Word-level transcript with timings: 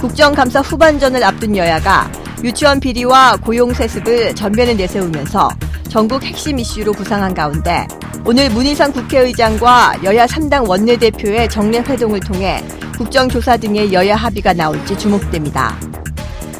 국정감사 0.00 0.60
후반전을 0.60 1.24
앞둔 1.24 1.56
여야가 1.56 2.10
유치원 2.44 2.78
비리와 2.78 3.36
고용 3.38 3.74
세습을 3.74 4.32
전면에 4.34 4.74
내세우면서 4.74 5.50
전국 5.88 6.22
핵심 6.22 6.58
이슈로 6.60 6.92
부상한 6.92 7.34
가운데 7.34 7.86
오늘 8.24 8.48
문희상 8.50 8.92
국회의장과 8.92 9.96
여야 10.04 10.26
3당 10.26 10.68
원내대표의 10.68 11.48
정례 11.48 11.80
회동을 11.80 12.20
통해 12.20 12.62
국정조사 12.96 13.56
등의 13.56 13.92
여야 13.92 14.14
합의가 14.14 14.52
나올지 14.52 14.96
주목됩니다. 14.96 15.76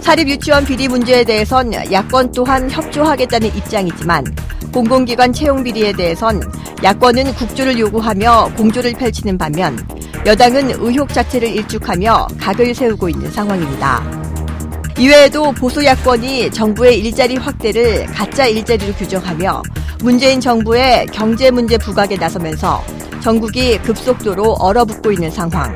사립 0.00 0.28
유치원 0.28 0.64
비리 0.64 0.88
문제에 0.88 1.22
대해선 1.22 1.72
야권 1.92 2.32
또한 2.32 2.68
협조하겠다는 2.68 3.54
입장이지만 3.54 4.24
공공기관 4.72 5.32
채용 5.32 5.64
비리에 5.64 5.92
대해선 5.92 6.42
야권은 6.82 7.34
국조를 7.34 7.78
요구하며 7.78 8.52
공조를 8.56 8.92
펼치는 8.92 9.38
반면 9.38 9.78
여당은 10.26 10.70
의혹 10.80 11.12
자체를 11.12 11.48
일축하며 11.48 12.28
각을 12.38 12.74
세우고 12.74 13.08
있는 13.08 13.30
상황입니다. 13.30 14.02
이외에도 14.98 15.52
보수 15.52 15.84
야권이 15.84 16.50
정부의 16.50 16.98
일자리 16.98 17.36
확대를 17.36 18.06
가짜 18.06 18.46
일자리로 18.46 18.92
규정하며 18.94 19.62
문재인 20.02 20.40
정부의 20.40 21.06
경제 21.06 21.50
문제 21.50 21.78
부각에 21.78 22.16
나서면서 22.16 22.82
전국이 23.20 23.78
급속도로 23.78 24.56
얼어붙고 24.58 25.12
있는 25.12 25.30
상황. 25.30 25.74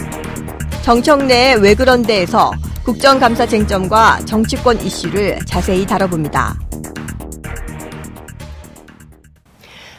정청래의 0.82 1.60
왜 1.60 1.74
그런데에서 1.74 2.52
국정감사 2.84 3.46
쟁점과 3.46 4.20
정치권 4.24 4.80
이슈를 4.84 5.38
자세히 5.46 5.86
다뤄봅니다. 5.86 6.56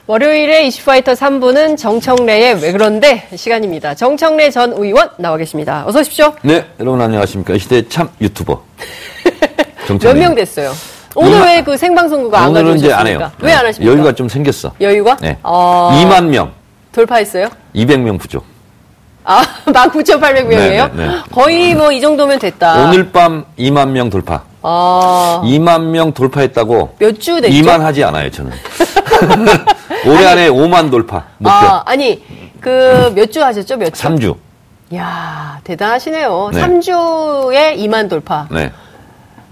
월요일에 0.05 0.65
이슈파이터 0.67 1.13
3부는 1.13 1.77
정청래의 1.77 2.61
왜 2.61 2.71
그런데 2.73 3.25
시간입니다. 3.33 3.95
정청래 3.95 4.49
전 4.51 4.73
의원 4.75 5.09
나와 5.17 5.37
계십니다. 5.37 5.83
어서 5.87 6.01
오십시오. 6.01 6.33
네, 6.41 6.65
여러분 6.79 6.99
안녕하십니까. 7.01 7.53
이 7.53 7.59
시대 7.59 7.87
참 7.87 8.09
유튜버. 8.19 8.61
몇 10.03 10.13
명 10.17 10.35
됐어요? 10.35 10.73
오늘 11.15 11.39
왜 11.41 11.61
그 11.63 11.77
생방송국가 11.77 12.39
안 12.41 12.49
오늘은 12.49 12.77
이제 12.77 12.91
안 12.91 13.07
해요. 13.07 13.31
왜 13.39 13.53
안 13.53 13.65
하십니까? 13.65 13.93
여유가 13.93 14.11
좀 14.13 14.27
생겼어. 14.27 14.73
여유가? 14.81 15.15
네. 15.21 15.37
어... 15.43 15.91
2만 16.03 16.25
명. 16.25 16.51
돌파했어요? 16.91 17.47
200명 17.73 18.19
부족. 18.19 18.43
아, 19.23 19.41
19,800명이에요? 19.65 20.49
네, 20.49 20.89
네, 20.95 21.07
네. 21.07 21.13
거의 21.31 21.73
뭐 21.75 21.91
이 21.93 22.01
정도면 22.01 22.39
됐다. 22.39 22.87
오늘 22.87 23.09
밤 23.13 23.45
2만 23.57 23.87
명 23.89 24.09
돌파. 24.09 24.41
아. 24.63 25.41
2만 25.45 25.83
명 25.91 26.11
돌파했다고. 26.13 26.95
몇주 26.99 27.39
됐죠? 27.39 27.55
2만 27.55 27.79
하지 27.79 28.03
않아요, 28.03 28.29
저는. 28.29 28.51
올해 30.07 30.25
아니, 30.25 30.41
안에 30.41 30.49
5만 30.49 30.91
돌파. 30.91 31.25
목표. 31.37 31.49
아, 31.55 31.83
아니, 31.85 32.21
그 32.59 33.11
몇 33.15 33.31
주 33.31 33.43
하셨죠? 33.43 33.77
몇 33.77 33.93
주? 33.93 34.01
3주. 34.03 34.35
야 34.95 35.59
대단하시네요. 35.63 36.51
네. 36.53 36.61
3주에 36.61 37.77
2만 37.77 38.09
돌파. 38.09 38.47
네. 38.51 38.71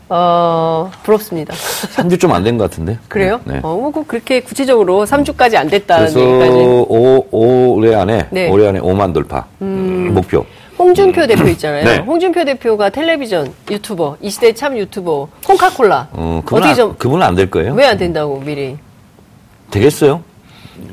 어, 0.09 0.91
부럽습니다. 1.03 1.53
3주 1.95 2.19
좀 2.19 2.31
안 2.33 2.43
된 2.43 2.57
것 2.57 2.69
같은데. 2.69 2.97
그래요? 3.07 3.39
네. 3.45 3.59
어, 3.63 3.75
뭐 3.75 3.91
그렇게 4.05 4.41
구체적으로 4.41 5.05
3주까지 5.05 5.55
안 5.55 5.69
됐다는 5.69 6.07
얘기까지. 6.09 6.51
오, 6.53 7.25
올해 7.75 7.95
안에 7.95 8.27
네. 8.29 8.49
올해 8.49 8.67
안에 8.67 8.79
5만 8.81 9.13
돌파 9.13 9.45
음, 9.61 10.11
목표. 10.13 10.45
홍준표 10.77 11.27
대표 11.27 11.47
있잖아요. 11.49 11.83
네. 11.85 11.97
홍준표 11.99 12.43
대표가 12.43 12.89
텔레비전 12.89 13.53
유튜버, 13.69 14.17
이 14.21 14.29
시대 14.29 14.51
참 14.53 14.77
유튜버, 14.77 15.27
콩카콜라. 15.45 16.07
어, 16.11 16.41
그분 16.45 16.59
어떻게 16.63 16.75
좀 16.75 16.95
그분은 16.97 17.25
안 17.25 17.35
될 17.35 17.49
거예요. 17.51 17.73
왜 17.73 17.85
안 17.85 17.97
된다고 17.97 18.39
미리? 18.39 18.77
되겠어요? 19.69 20.21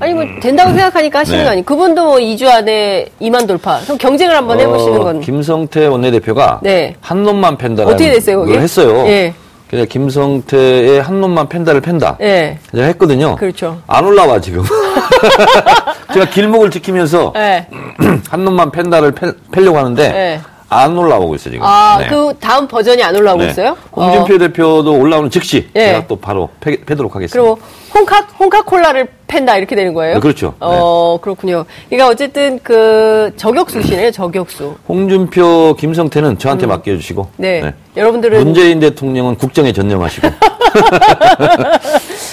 아니 0.00 0.14
뭐 0.14 0.24
된다고 0.40 0.70
생각하니까 0.70 1.20
하시는 1.20 1.38
네. 1.38 1.44
거 1.44 1.50
아니? 1.50 1.64
그분도 1.64 2.04
뭐 2.04 2.16
2주 2.16 2.46
안에 2.46 3.06
2만 3.20 3.46
돌파. 3.46 3.80
그럼 3.80 3.98
경쟁을 3.98 4.36
한번 4.36 4.60
해보시는 4.60 4.98
건. 5.02 5.16
어, 5.16 5.20
김성태 5.20 5.86
원내대표가 5.86 6.60
네. 6.62 6.94
한 7.00 7.22
놈만 7.22 7.56
팬다라는 7.58 7.94
어떻게 7.94 8.10
됐어요? 8.12 8.44
걸 8.44 8.58
했어요. 8.60 9.04
예. 9.08 9.34
그냥 9.68 9.86
김성태의 9.86 11.02
한 11.02 11.20
놈만 11.20 11.48
팬다를 11.48 11.80
팬다. 11.80 12.16
예. 12.20 12.58
제가 12.72 12.86
했거든요. 12.86 13.36
그렇죠. 13.36 13.78
안 13.86 14.04
올라와 14.04 14.40
지금. 14.40 14.64
제가 16.14 16.26
길목을 16.30 16.70
지키면서 16.70 17.32
예. 17.36 17.66
한 18.30 18.44
놈만 18.44 18.70
팬다를 18.70 19.12
팬, 19.12 19.34
려고 19.52 19.78
하는데. 19.78 20.02
예. 20.02 20.40
안 20.70 20.96
올라오고 20.96 21.34
있어요, 21.34 21.52
지금. 21.52 21.66
아, 21.66 21.98
네. 21.98 22.08
그 22.08 22.34
다음 22.38 22.68
버전이 22.68 23.02
안 23.02 23.16
올라오고 23.16 23.42
네. 23.42 23.50
있어요? 23.50 23.76
홍준표 23.92 24.34
어. 24.34 24.38
대표도 24.38 24.92
올라오는 24.98 25.30
즉시 25.30 25.68
네. 25.72 25.86
제가 25.86 26.06
또 26.06 26.16
바로 26.16 26.50
패, 26.60 26.76
패도록 26.84 27.14
하겠습니다. 27.14 27.40
그리고 27.40 27.58
홍카, 27.94 28.26
홍카콜라를 28.38 29.08
팬다 29.26 29.56
이렇게 29.56 29.74
되는 29.74 29.94
거예요? 29.94 30.14
네, 30.14 30.20
그렇죠. 30.20 30.54
어, 30.60 31.16
네. 31.18 31.22
그렇군요. 31.22 31.64
그러니까 31.88 32.08
어쨌든 32.08 32.58
그 32.62 33.32
저격수 33.36 33.82
시네요, 33.82 34.10
저격수. 34.10 34.76
홍준표, 34.88 35.74
김성태는 35.78 36.38
저한테 36.38 36.66
음. 36.66 36.68
맡겨주시고. 36.68 37.28
네. 37.38 37.60
네. 37.62 37.74
여러분들은. 37.96 38.44
문재인 38.44 38.80
대통령은 38.80 39.36
국정에 39.36 39.72
전념하시고. 39.72 40.28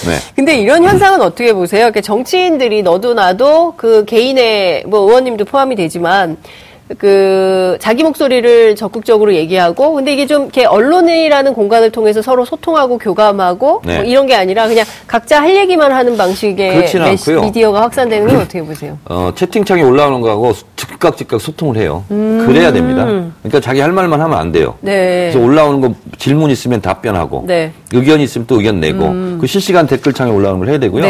네. 0.06 0.18
근데 0.34 0.58
이런 0.58 0.84
현상은 0.84 1.22
어떻게 1.22 1.54
보세요? 1.54 1.80
그러니까 1.80 2.02
정치인들이 2.02 2.82
너도 2.82 3.14
나도 3.14 3.74
그 3.76 4.04
개인의 4.04 4.84
뭐 4.86 5.00
의원님도 5.00 5.46
포함이 5.46 5.74
되지만 5.74 6.36
그 6.98 7.76
자기 7.80 8.04
목소리를 8.04 8.76
적극적으로 8.76 9.34
얘기하고 9.34 9.94
근데 9.94 10.12
이게 10.12 10.26
좀 10.26 10.42
이렇게 10.42 10.64
언론이라는 10.64 11.52
공간을 11.52 11.90
통해서 11.90 12.22
서로 12.22 12.44
소통하고 12.44 12.98
교감하고 12.98 13.82
네. 13.84 13.96
뭐 13.96 14.04
이런 14.04 14.26
게 14.26 14.36
아니라 14.36 14.68
그냥 14.68 14.84
각자 15.06 15.40
할 15.40 15.56
얘기만 15.56 15.90
하는 15.90 16.16
방식의 16.16 16.76
메시, 16.76 17.32
미디어가 17.32 17.82
확산되는 17.82 18.28
건 18.28 18.36
어떻게 18.36 18.62
보세요? 18.62 18.98
어, 19.06 19.32
채팅창에 19.34 19.82
올라오는 19.82 20.20
거하고 20.20 20.52
즉각 20.76 21.16
즉각 21.16 21.40
소통을 21.40 21.76
해요. 21.76 22.04
음. 22.12 22.44
그래야 22.46 22.72
됩니다. 22.72 23.04
그러니까 23.04 23.60
자기 23.60 23.80
할 23.80 23.90
말만 23.90 24.20
하면 24.20 24.38
안 24.38 24.52
돼요. 24.52 24.74
네. 24.80 25.30
그래서 25.32 25.44
올라오는 25.44 25.80
거 25.80 25.92
질문 26.18 26.50
있으면 26.50 26.80
답변하고 26.80 27.44
네. 27.46 27.72
의견 27.92 28.20
있으면 28.20 28.46
또 28.46 28.58
의견 28.58 28.78
내고 28.78 29.06
음. 29.06 29.38
그 29.40 29.48
실시간 29.48 29.88
댓글창에 29.88 30.30
올라오는 30.30 30.60
걸 30.60 30.68
해야 30.68 30.78
되고요. 30.78 31.02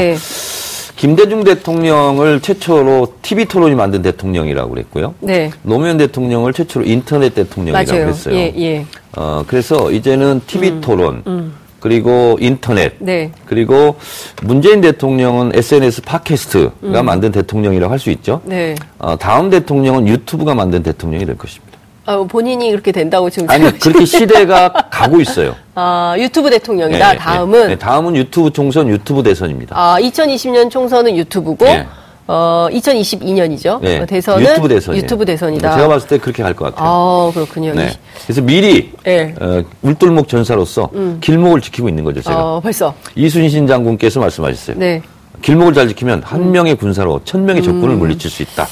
네. 0.97 1.01
김대중 1.01 1.45
대통령을 1.45 2.41
최초로 2.41 3.15
TV 3.23 3.45
토론이 3.45 3.75
만든 3.75 4.03
대통령이라고 4.03 4.71
그랬고요. 4.71 5.15
네. 5.21 5.51
노무현 5.63 5.99
대통령을 5.99 6.53
최초로 6.53 6.87
인터넷 6.87 7.35
대통령이라고 7.35 7.91
맞아요. 7.93 8.05
그랬어요. 8.07 8.35
예, 8.35 8.53
예. 8.57 8.87
어, 9.17 9.45
그래서 9.47 9.91
이제는 9.91 10.41
TV 10.47 10.71
음, 10.71 10.81
토론, 10.81 11.23
음. 11.27 11.55
그리고 11.81 12.37
인터넷, 12.41 12.95
네. 12.99 13.31
그리고 13.45 13.97
문재인 14.43 14.81
대통령은 14.81 15.53
SNS 15.55 16.03
팟캐스트가 16.03 16.73
음. 16.83 17.05
만든 17.05 17.31
대통령이라고 17.31 17.93
할 17.93 17.99
수 17.99 18.11
있죠. 18.11 18.41
네. 18.45 18.75
어, 18.99 19.17
다음 19.17 19.51
대통령은 19.51 20.09
유튜브가 20.09 20.55
만든 20.55 20.83
대통령이 20.83 21.27
될 21.27 21.37
것입니다. 21.37 21.76
어, 22.07 22.25
본인이 22.25 22.71
그렇게 22.71 22.93
된다고 22.93 23.29
지금 23.29 23.51
아니 23.51 23.77
그렇게 23.79 24.05
시대가 24.05 24.73
가고 24.91 25.21
있어요. 25.21 25.57
아 25.75 26.15
유튜브 26.19 26.49
대통령이다. 26.51 27.09
네, 27.09 27.13
네, 27.15 27.19
다음은 27.19 27.69
네, 27.69 27.77
다음은 27.77 28.17
유튜브 28.17 28.51
총선, 28.53 28.89
유튜브 28.89 29.23
대선입니다. 29.23 29.77
아 29.77 29.99
2020년 30.01 30.71
총선은 30.71 31.17
유튜브고 31.17 31.65
네. 31.65 31.87
어 32.29 32.69
2022년이죠. 32.73 33.81
네, 33.81 33.99
어, 34.01 34.07
대선은 34.07 34.43
유튜브 34.47 34.69
대선 34.69 34.97
유튜브 34.97 35.25
대선이다. 35.25 35.77
제가 35.77 35.89
봤을 35.89 36.09
때 36.09 36.19
그렇게 36.19 36.43
갈 36.43 36.55
것 36.55 36.67
같아요. 36.75 36.89
아 36.89 37.31
그렇군요. 37.35 37.75
네. 37.75 37.91
그래서 38.25 38.41
미리 38.41 38.93
네. 39.05 39.35
어, 39.41 39.63
울돌목 39.83 40.29
전사로서 40.29 40.91
음. 40.95 41.19
길목을 41.21 41.61
지키고 41.61 41.89
있는 41.89 42.05
거죠. 42.05 42.23
제가 42.23 42.37
어, 42.57 42.61
벌써 42.61 42.95
이순신 43.17 43.67
장군께서 43.67 44.21
말씀하셨어요. 44.21 44.77
네. 44.79 45.03
길목을 45.43 45.75
잘 45.75 45.89
지키면 45.89 46.23
한 46.25 46.41
음. 46.41 46.53
명의 46.53 46.75
군사로 46.77 47.21
천 47.25 47.45
명의 47.45 47.63
적군을 47.63 47.91
음. 47.91 47.99
물리칠 47.99 48.31
수 48.31 48.43
있다. 48.43 48.67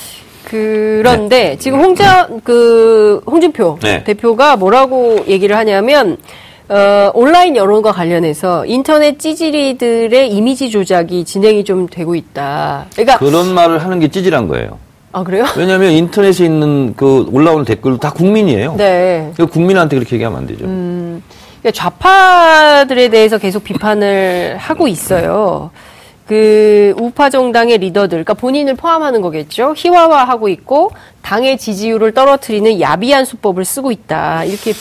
그런데 0.55 1.29
네. 1.51 1.59
지금 1.59 1.81
홍자 1.81 2.29
그 2.45 3.21
홍준표 3.27 3.79
네. 3.83 4.05
대표가 4.05 4.57
뭐라고 4.57 5.25
얘기를 5.27 5.57
하냐면 5.57 6.17
어, 6.69 7.11
온라인 7.13 7.57
여론과 7.57 7.91
관련해서 7.91 8.65
인터넷 8.67 9.19
찌질이들의 9.19 10.31
이미지 10.33 10.71
조작이 10.71 11.25
진행이 11.25 11.65
좀 11.65 11.89
되고 11.89 12.15
있다. 12.15 12.87
그러니까 12.93 13.19
그런 13.19 13.53
말을 13.53 13.83
하는 13.83 13.99
게 13.99 14.09
찌질한 14.09 14.47
거예요. 14.47 14.79
아 15.11 15.25
그래요? 15.25 15.45
왜냐하면 15.57 15.91
인터넷에 15.93 16.45
있는 16.45 16.95
그 16.97 17.29
올라오는 17.33 17.65
댓글도 17.65 17.99
다 17.99 18.13
국민이에요. 18.13 18.77
네. 18.77 19.33
그 19.37 19.47
국민한테 19.47 19.97
그렇게 19.97 20.15
얘기하면 20.17 20.39
안 20.39 20.47
되죠. 20.47 20.65
음, 20.65 21.23
그러니까 21.61 21.71
좌파들에 21.73 23.09
대해서 23.09 23.39
계속 23.39 23.65
비판을 23.65 24.57
하고 24.59 24.87
있어요. 24.87 25.71
그 26.27 26.95
우파 26.99 27.29
정당의 27.31 27.79
리더들, 27.79 28.09
그러니까 28.25 28.35
본인을 28.35 28.77
포함하는 28.77 29.21
거겠죠. 29.21 29.75
희화화하고 29.77 30.49
있고 30.49 30.91
당의 31.23 31.59
지지율을 31.59 32.13
떨어뜨리는 32.13 32.81
야비한 32.81 33.25
수법을 33.25 33.65
쓰고 33.65 33.93
있다. 33.93 34.45
이렇게 34.45 34.73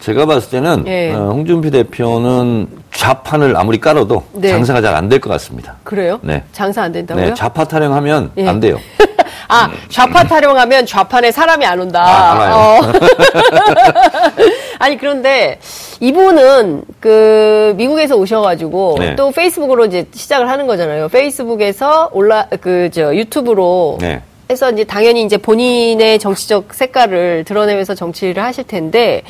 제가 0.00 0.26
봤을 0.26 0.50
때는 0.50 0.84
예. 0.86 1.12
어, 1.14 1.30
홍준표 1.30 1.70
대표는 1.70 2.68
좌판을 2.92 3.56
아무리 3.56 3.80
깔아도 3.80 4.24
네. 4.32 4.50
장사가 4.50 4.82
잘 4.82 4.94
안 4.94 5.08
될 5.08 5.18
것 5.20 5.30
같습니다. 5.30 5.76
그래요? 5.84 6.18
네. 6.22 6.42
장사 6.52 6.82
안 6.82 6.92
된다고요? 6.92 7.24
네, 7.28 7.34
좌파 7.34 7.64
타령하면 7.64 8.32
예. 8.36 8.46
안 8.46 8.60
돼요. 8.60 8.78
아, 9.48 9.70
좌파 9.88 10.24
타령하면 10.24 10.84
좌판에 10.86 11.30
사람이 11.30 11.64
안 11.66 11.80
온다. 11.80 12.02
아, 12.06 12.56
어. 12.56 12.80
아니, 14.84 14.98
그런데 14.98 15.58
이분은 16.00 16.82
그 17.00 17.72
미국에서 17.78 18.16
오셔가지고 18.16 18.96
네. 18.98 19.16
또 19.16 19.30
페이스북으로 19.30 19.86
이제 19.86 20.06
시작을 20.12 20.50
하는 20.50 20.66
거잖아요. 20.66 21.08
페이스북에서 21.08 22.10
올라, 22.12 22.46
그, 22.60 22.90
저, 22.92 23.14
유튜브로 23.16 23.96
네. 24.02 24.20
해서 24.50 24.70
이제 24.70 24.84
당연히 24.84 25.24
이제 25.24 25.38
본인의 25.38 26.18
정치적 26.18 26.74
색깔을 26.74 27.44
드러내면서 27.44 27.94
정치를 27.94 28.42
하실 28.42 28.64
텐데 28.64 29.22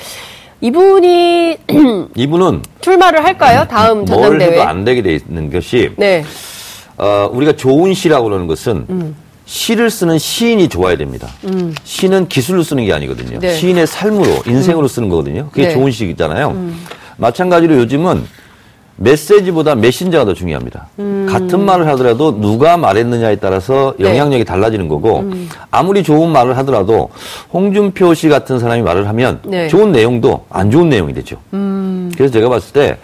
이분이 0.60 1.56
이분은 2.16 2.62
출마를 2.80 3.22
할까요? 3.24 3.64
다음 3.70 4.04
전당대회. 4.04 4.50
뭘 4.50 4.58
해도 4.58 4.62
안 4.68 4.84
되게 4.84 5.02
돼 5.02 5.14
있는 5.14 5.52
것이 5.52 5.92
네. 5.96 6.24
어, 6.98 7.30
우리가 7.32 7.52
좋은 7.52 7.94
시라고 7.94 8.24
그러는 8.24 8.48
것은 8.48 8.86
음. 8.90 9.16
시를 9.46 9.90
쓰는 9.90 10.18
시인이 10.18 10.68
좋아야 10.68 10.96
됩니다. 10.96 11.28
음. 11.44 11.74
시는 11.84 12.28
기술로 12.28 12.62
쓰는 12.62 12.84
게 12.84 12.92
아니거든요. 12.92 13.38
네. 13.38 13.54
시인의 13.54 13.86
삶으로 13.86 14.42
인생으로 14.46 14.86
음. 14.86 14.88
쓰는 14.88 15.08
거거든요. 15.08 15.48
그게 15.50 15.68
네. 15.68 15.74
좋은 15.74 15.90
시잖아요. 15.90 16.48
음. 16.50 16.78
마찬가지로 17.16 17.76
요즘은 17.78 18.24
메시지보다 18.96 19.74
메신저가 19.74 20.24
더 20.24 20.34
중요합니다. 20.34 20.86
음. 21.00 21.26
같은 21.28 21.64
말을 21.64 21.86
하더라도 21.88 22.40
누가 22.40 22.76
말했느냐에 22.76 23.36
따라서 23.36 23.94
네. 23.98 24.08
영향력이 24.08 24.38
네. 24.38 24.44
달라지는 24.44 24.88
거고 24.88 25.20
음. 25.20 25.48
아무리 25.70 26.02
좋은 26.02 26.30
말을 26.30 26.56
하더라도 26.58 27.10
홍준표 27.52 28.14
씨 28.14 28.28
같은 28.28 28.58
사람이 28.58 28.82
말을 28.82 29.08
하면 29.08 29.40
네. 29.44 29.68
좋은 29.68 29.90
내용도 29.90 30.46
안 30.48 30.70
좋은 30.70 30.88
내용이 30.88 31.12
되죠. 31.12 31.36
음. 31.52 32.12
그래서 32.16 32.32
제가 32.32 32.48
봤을 32.48 32.72
때 32.72 32.98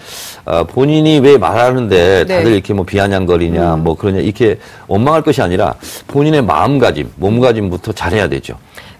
어, 0.51 0.65
본인이 0.65 1.21
왜 1.21 1.39
말하는데 1.39 2.25
네. 2.27 2.35
다들 2.37 2.51
네. 2.51 2.57
이렇게 2.57 2.75
뭐 2.75 2.85
비아냥거리냐 2.85 3.75
음. 3.75 3.85
뭐 3.85 3.95
그러냐 3.95 4.19
이렇게 4.19 4.59
원망할 4.89 5.23
것이 5.23 5.41
아니라 5.41 5.77
본인의 6.09 6.43
마음가짐, 6.43 7.13
몸가짐부터 7.17 7.93
잘해야 7.93 8.29
되죠. 8.29 8.55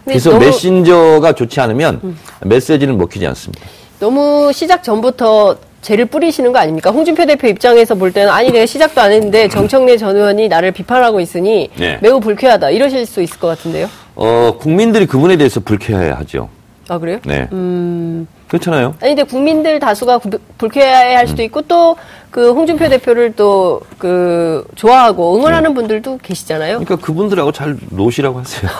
그래서 0.05 0.29
너무... 0.29 0.45
메신저가 0.45 1.33
좋지 1.33 1.59
않으면 1.59 1.99
음. 2.05 2.17
메시지는 2.45 2.97
먹히지 2.97 3.27
않습니다. 3.27 3.65
너무 3.99 4.51
시작 4.53 4.81
전부터 4.81 5.57
죄를 5.81 6.05
뿌리시는 6.05 6.53
거 6.53 6.59
아닙니까? 6.59 6.89
홍준표 6.89 7.25
대표 7.25 7.47
입장에서 7.47 7.95
볼 7.95 8.13
때는 8.13 8.31
아니 8.31 8.49
내가 8.49 8.65
시작도 8.65 9.01
안 9.01 9.11
했는데 9.11 9.49
정청래 9.49 9.97
전 9.97 10.15
의원이 10.15 10.47
나를 10.47 10.71
비판하고 10.71 11.19
있으니 11.19 11.69
네. 11.75 11.99
매우 12.01 12.21
불쾌하다 12.21 12.69
이러실 12.69 13.05
수 13.05 13.21
있을 13.21 13.39
것 13.39 13.47
같은데요. 13.47 13.89
어 14.15 14.55
국민들이 14.57 15.05
그분에 15.05 15.35
대해서 15.35 15.59
불쾌해하죠. 15.59 16.47
아 16.87 16.97
그래요? 16.97 17.19
네. 17.25 17.49
음... 17.51 18.25
그렇잖아요. 18.51 18.95
아니 19.01 19.15
근데 19.15 19.23
국민들 19.23 19.79
다수가 19.79 20.19
불쾌해 20.57 21.15
할 21.15 21.25
수도 21.27 21.41
음. 21.41 21.45
있고 21.45 21.61
또 21.63 21.95
그 22.31 22.53
홍준표 22.53 22.87
대표를 22.87 23.33
또 23.35 23.81
그 23.97 24.65
좋아하고 24.75 25.35
응원하는 25.35 25.71
네. 25.71 25.75
분들도 25.75 26.17
계시잖아요. 26.23 26.79
그러니까 26.79 26.95
그분들하고 27.05 27.51
잘 27.51 27.77
노시라고 27.91 28.39
하세요. 28.39 28.71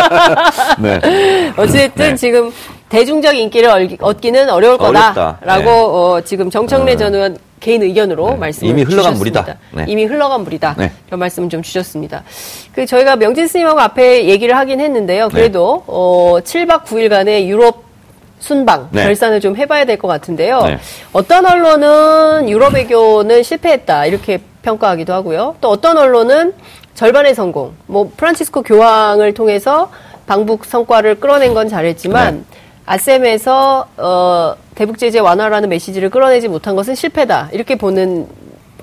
네. 0.80 1.52
어쨌든 1.56 2.08
네. 2.10 2.14
지금 2.16 2.50
대중적 2.88 3.36
인기를 3.36 3.96
얻기는 4.00 4.50
어려울 4.50 4.76
거다라고 4.78 5.62
네. 5.62 5.70
어, 5.70 6.20
지금 6.24 6.50
정청래 6.50 6.94
어. 6.94 6.96
전 6.96 7.14
의원 7.14 7.38
개인 7.60 7.82
의견으로 7.82 8.30
네. 8.30 8.36
말씀을 8.36 8.70
이미 8.70 8.82
흘러간 8.82 9.12
주셨습니다. 9.12 9.42
물이다. 9.42 9.58
네. 9.72 9.84
이미 9.86 10.04
흘러간 10.04 10.42
물이다. 10.42 10.74
네. 10.76 10.90
그런 11.06 11.20
말씀 11.20 11.48
좀 11.48 11.62
주셨습니다. 11.62 12.24
그 12.74 12.86
저희가 12.86 13.14
명진 13.16 13.46
스님하고 13.46 13.78
앞에 13.78 14.26
얘기를 14.26 14.56
하긴 14.56 14.80
했는데요. 14.80 15.28
네. 15.28 15.34
그래도 15.34 15.84
어, 15.86 16.38
7박 16.42 16.84
9일간의 16.84 17.46
유럽 17.46 17.89
순방 18.40 18.88
네. 18.90 19.04
결산을 19.04 19.40
좀 19.40 19.56
해봐야 19.56 19.84
될 19.84 19.98
것 19.98 20.08
같은데요. 20.08 20.62
네. 20.62 20.78
어떤 21.12 21.46
언론은 21.46 22.48
유럽 22.48 22.74
외교는 22.74 23.42
실패했다 23.42 24.06
이렇게 24.06 24.40
평가하기도 24.62 25.12
하고요. 25.12 25.56
또 25.60 25.68
어떤 25.68 25.96
언론은 25.98 26.54
절반의 26.94 27.34
성공. 27.34 27.74
뭐 27.86 28.10
프란치스코 28.16 28.62
교황을 28.62 29.34
통해서 29.34 29.90
방북 30.26 30.64
성과를 30.64 31.20
끌어낸 31.20 31.54
건 31.54 31.68
잘했지만 31.68 32.44
아셈에서 32.86 33.86
어, 33.96 34.54
대북 34.74 34.98
제재 34.98 35.18
완화라는 35.18 35.68
메시지를 35.68 36.10
끌어내지 36.10 36.48
못한 36.48 36.76
것은 36.76 36.94
실패다 36.94 37.50
이렇게 37.52 37.76
보는 37.76 38.26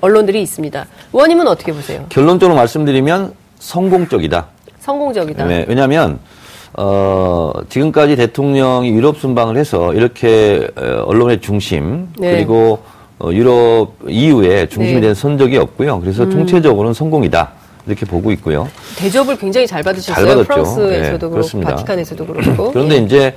언론들이 0.00 0.40
있습니다. 0.42 0.86
의원님은 1.12 1.46
어떻게 1.48 1.72
보세요? 1.72 2.06
결론적으로 2.08 2.56
말씀드리면 2.56 3.34
성공적이다. 3.58 4.46
성공적이다. 4.80 5.44
네, 5.46 5.64
왜냐하면 5.68 6.18
어, 6.74 7.52
지금까지 7.68 8.16
대통령이 8.16 8.90
유럽 8.90 9.18
순방을 9.18 9.56
해서 9.56 9.94
이렇게 9.94 10.68
어, 10.76 11.04
언론의 11.06 11.40
중심 11.40 12.08
네. 12.18 12.32
그리고 12.32 12.80
어, 13.18 13.30
유럽 13.32 13.94
이후에 14.06 14.68
중심이 14.68 15.00
네. 15.00 15.08
된 15.08 15.14
선적이 15.14 15.56
없고요. 15.58 16.00
그래서 16.00 16.24
음. 16.24 16.30
통체적으로는 16.30 16.94
성공이다. 16.94 17.50
이렇게 17.86 18.04
보고 18.04 18.30
있고요. 18.32 18.68
대접을 18.98 19.38
굉장히 19.38 19.66
잘 19.66 19.82
받으셨어요. 19.82 20.26
잘 20.26 20.44
프랑스에서도 20.44 21.26
네, 21.26 21.32
그렇고 21.32 21.60
바티칸에서도 21.62 22.26
그렇고. 22.26 22.70
그런데 22.72 22.96
예. 22.96 22.98
이제 22.98 23.34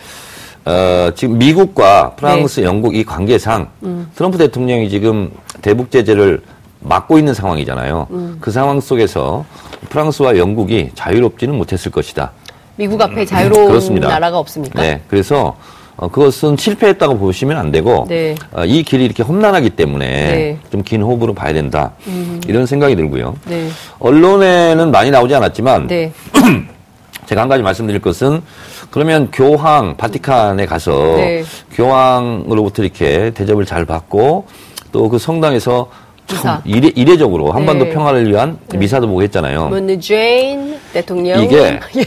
어, 0.65 1.09
지금 1.15 1.37
미국과 1.39 2.11
프랑스, 2.17 2.59
네. 2.59 2.65
영국 2.65 2.95
이 2.95 3.03
관계상 3.03 3.69
음. 3.83 4.11
트럼프 4.13 4.37
대통령이 4.37 4.89
지금 4.89 5.31
대북 5.61 5.89
제재를 5.89 6.41
막고 6.81 7.17
있는 7.17 7.33
상황이잖아요. 7.33 8.07
음. 8.11 8.37
그 8.41 8.51
상황 8.51 8.81
속에서 8.81 9.45
프랑스와 9.89 10.37
영국이 10.37 10.91
자유롭지는 10.95 11.55
못했을 11.55 11.91
것이다. 11.91 12.31
미국 12.75 13.01
앞에 13.01 13.25
자유로운 13.25 13.67
그렇습니다. 13.67 14.07
나라가 14.07 14.37
없습니까? 14.39 14.81
네, 14.81 15.01
그래서 15.07 15.55
어, 15.97 16.07
그것은 16.07 16.57
실패했다고 16.57 17.17
보시면 17.19 17.57
안 17.57 17.71
되고 17.71 18.05
네. 18.07 18.35
어, 18.53 18.65
이 18.65 18.81
길이 18.83 19.05
이렇게 19.05 19.23
험난하기 19.23 19.71
때문에 19.71 20.07
네. 20.07 20.59
좀긴 20.71 21.03
호흡으로 21.03 21.33
봐야 21.33 21.53
된다 21.53 21.91
음. 22.07 22.41
이런 22.47 22.65
생각이 22.65 22.95
들고요. 22.95 23.35
네. 23.45 23.67
언론에는 23.99 24.89
많이 24.91 25.11
나오지 25.11 25.35
않았지만 25.35 25.87
네. 25.87 26.11
제가 27.27 27.41
한 27.41 27.49
가지 27.49 27.61
말씀드릴 27.61 28.01
것은 28.01 28.41
그러면 28.89 29.29
교황 29.31 29.95
바티칸에 29.95 30.65
가서 30.65 31.15
네. 31.17 31.43
교황으로부터 31.73 32.83
이렇게 32.83 33.31
대접을 33.31 33.65
잘 33.65 33.85
받고 33.85 34.45
또 34.91 35.07
그 35.07 35.17
성당에서 35.17 35.89
참 36.35 36.61
이례, 36.65 36.89
이례적으로 36.89 37.51
한반도 37.51 37.85
네. 37.85 37.91
평화를 37.91 38.29
위한 38.29 38.57
네. 38.69 38.77
미사도 38.77 39.07
보고 39.07 39.21
했잖아요. 39.23 39.69
문재인 39.69 40.77
대통령 40.93 41.41
이게 41.43 41.79
예. 41.97 42.05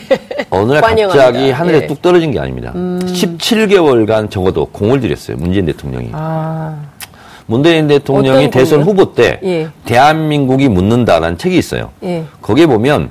어느 0.51 0.73
날 0.73 0.81
갑자기 0.81 1.51
하늘에 1.51 1.83
예. 1.83 1.87
뚝 1.87 2.03
떨어진 2.03 2.31
게 2.31 2.39
아닙니다. 2.39 2.73
음. 2.75 2.99
17개월간 3.05 4.31
적어도 4.31 4.67
공을 4.67 5.01
들였어요. 5.01 5.37
문재인 5.37 5.67
대통령이. 5.67 6.11
아. 6.13 6.77
문재인 7.47 7.89
대통령이 7.89 8.51
대선 8.51 8.83
후보 8.83 9.13
때 9.13 9.39
예. 9.45 9.69
대한민국이 9.85 10.69
묻는다라는 10.69 11.39
책이 11.39 11.57
있어요. 11.57 11.91
예. 12.03 12.25
거기에 12.41 12.67
보면 12.67 13.11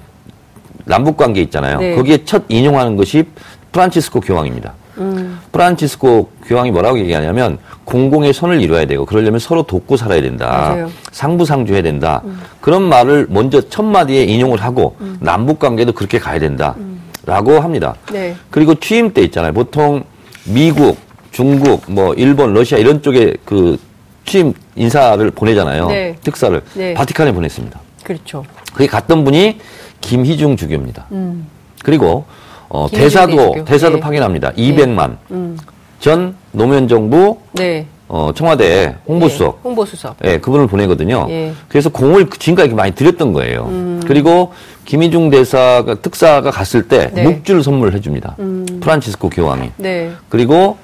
남북 0.85 1.17
관계 1.17 1.41
있잖아요. 1.41 1.79
네. 1.79 1.95
거기에 1.95 2.25
첫 2.25 2.43
인용하는 2.49 2.97
것이 2.97 3.23
프란치스코 3.71 4.21
교황입니다. 4.21 4.73
음. 4.97 5.39
프란치스코 5.51 6.29
교황이 6.45 6.71
뭐라고 6.71 6.99
얘기하냐면 6.99 7.57
공공의 7.85 8.33
선을 8.33 8.61
이루어야 8.61 8.85
되고 8.85 9.05
그러려면 9.05 9.39
서로 9.39 9.63
돕고 9.63 9.97
살아야 9.97 10.21
된다. 10.21 10.47
맞아요. 10.47 10.91
상부상조해야 11.11 11.81
된다. 11.81 12.21
음. 12.25 12.39
그런 12.61 12.83
말을 12.83 13.27
먼저 13.29 13.61
첫 13.69 13.83
마디에 13.83 14.23
인용을 14.23 14.61
하고 14.61 14.95
음. 15.01 15.17
남북 15.19 15.59
관계도 15.59 15.93
그렇게 15.93 16.19
가야 16.19 16.39
된다. 16.39 16.75
음. 16.77 17.01
라고 17.25 17.59
합니다. 17.59 17.95
네. 18.11 18.35
그리고 18.49 18.75
취임 18.75 19.13
때 19.13 19.21
있잖아요. 19.21 19.53
보통 19.53 20.03
미국, 20.45 20.97
중국, 21.31 21.83
뭐 21.87 22.13
일본, 22.15 22.53
러시아 22.53 22.77
이런 22.77 23.01
쪽에 23.01 23.35
그 23.45 23.77
취임 24.25 24.53
인사를 24.75 25.31
보내잖아요. 25.31 25.87
네. 25.87 26.15
특사를 26.23 26.61
네. 26.73 26.93
바티칸에 26.93 27.31
보냈습니다. 27.31 27.79
그렇죠. 28.03 28.43
그게 28.73 28.87
갔던 28.87 29.23
분이 29.23 29.59
김희중 30.01 30.57
주교입니다. 30.57 31.05
음. 31.11 31.47
그리고 31.83 32.25
어, 32.69 32.87
대사도 32.91 33.31
주교. 33.53 33.65
대사도 33.65 33.95
네. 33.95 33.99
파견합니다. 34.01 34.51
200만 34.53 35.09
네. 35.09 35.15
음. 35.31 35.57
전 35.99 36.35
노무현 36.51 36.87
정부 36.87 37.37
네. 37.53 37.85
어, 38.07 38.31
청와대 38.35 38.95
홍보수석. 39.07 39.55
네. 39.55 39.59
홍보수석. 39.63 40.15
예, 40.25 40.37
그분을 40.37 40.67
보내거든요. 40.67 41.25
예. 41.29 41.53
그래서 41.67 41.89
공을 41.89 42.29
지금까지 42.29 42.73
많이 42.73 42.93
드렸던 42.93 43.33
거예요. 43.33 43.65
음. 43.69 44.01
그리고 44.05 44.53
김희중 44.85 45.29
대사가 45.29 45.95
특사가 45.95 46.51
갔을 46.51 46.87
때 46.87 47.09
네. 47.13 47.23
묵주를 47.23 47.63
선물해 47.63 48.01
줍니다. 48.01 48.35
음. 48.39 48.65
프란치스코 48.81 49.29
교황이. 49.29 49.71
네. 49.77 50.11
그리고 50.29 50.77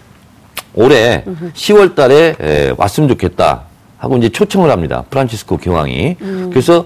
올해 0.74 1.24
음흠. 1.28 1.52
10월 1.54 1.96
달에 1.96 2.36
에, 2.40 2.74
왔으면 2.78 3.10
좋겠다 3.10 3.64
하고 3.98 4.18
이제 4.18 4.30
초청을 4.30 4.72
합니다. 4.72 5.04
프란치스코 5.10 5.58
교황이. 5.58 6.16
음. 6.22 6.50
그래서 6.52 6.86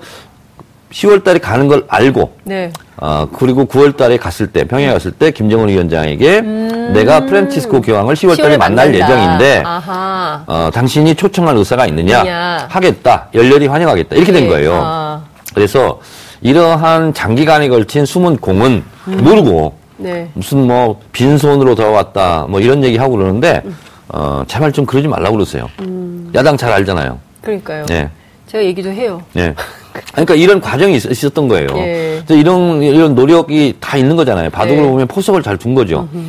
10월 0.94 1.24
달에 1.24 1.40
가는 1.40 1.68
걸 1.68 1.84
알고 1.88 2.38
네. 2.44 2.72
어, 2.98 3.28
그리고 3.38 3.66
9월 3.66 3.98
달에 3.98 4.18
갔을 4.18 4.48
때 4.48 4.64
평양에 4.64 4.94
갔을 4.94 5.12
때 5.12 5.32
김정은 5.32 5.68
위원장에게 5.68 6.40
음~ 6.40 6.92
내가 6.94 7.26
프란치스코 7.26 7.82
교황을 7.82 8.16
10월 8.16 8.38
달에 8.38 8.58
만날 8.58 8.92
만난다. 8.92 8.98
예정인데 8.98 9.64
어, 9.66 10.70
당신이 10.72 11.16
초청할 11.16 11.58
의사가 11.58 11.88
있느냐 11.88 12.22
그냥. 12.22 12.66
하겠다 12.70 13.28
열렬히 13.34 13.68
환영하겠다 13.68 14.16
이렇게 14.16 14.32
네. 14.32 14.40
된 14.42 14.50
거예요. 14.50 14.80
아. 14.84 15.22
그래서 15.54 16.00
이러한 16.42 17.14
장기간에 17.14 17.70
걸친 17.70 18.06
숨은 18.06 18.38
공은 18.38 18.84
음. 19.08 19.24
모르고 19.24 19.76
네. 19.98 20.30
무슨 20.34 20.68
뭐 20.68 21.00
빈손으로 21.12 21.76
돌아왔다 21.76 22.46
뭐 22.50 22.60
이런 22.60 22.84
얘기 22.84 22.98
하고 22.98 23.18
그러는데 23.18 23.62
음. 23.66 23.76
어, 24.10 24.44
제발 24.48 24.72
좀 24.72 24.86
그러지 24.86 25.08
말라고 25.08 25.36
그러세요. 25.36 25.68
음. 25.80 26.32
야당 26.36 26.56
잘 26.56 26.72
알잖아요. 26.72 27.18
그러니까요. 27.42 27.86
네. 27.88 28.10
제가 28.48 28.64
얘기도 28.64 28.92
해요. 28.92 29.24
네. 29.34 29.56
그러니까 30.13 30.36
이런 30.36 30.62
과정이 30.62 30.96
있, 30.96 31.25
었던 31.25 31.48
거예요. 31.48 31.67
예. 31.75 32.22
그래서 32.25 32.39
이런 32.39 32.82
이런 32.82 33.15
노력이 33.15 33.75
다 33.79 33.98
있는 33.98 34.15
거잖아요. 34.15 34.50
바둑으로 34.50 34.86
예. 34.86 34.89
보면 34.89 35.08
포석을 35.08 35.41
잘 35.43 35.58
둔 35.58 35.75
거죠. 35.75 36.08
음흠. 36.13 36.25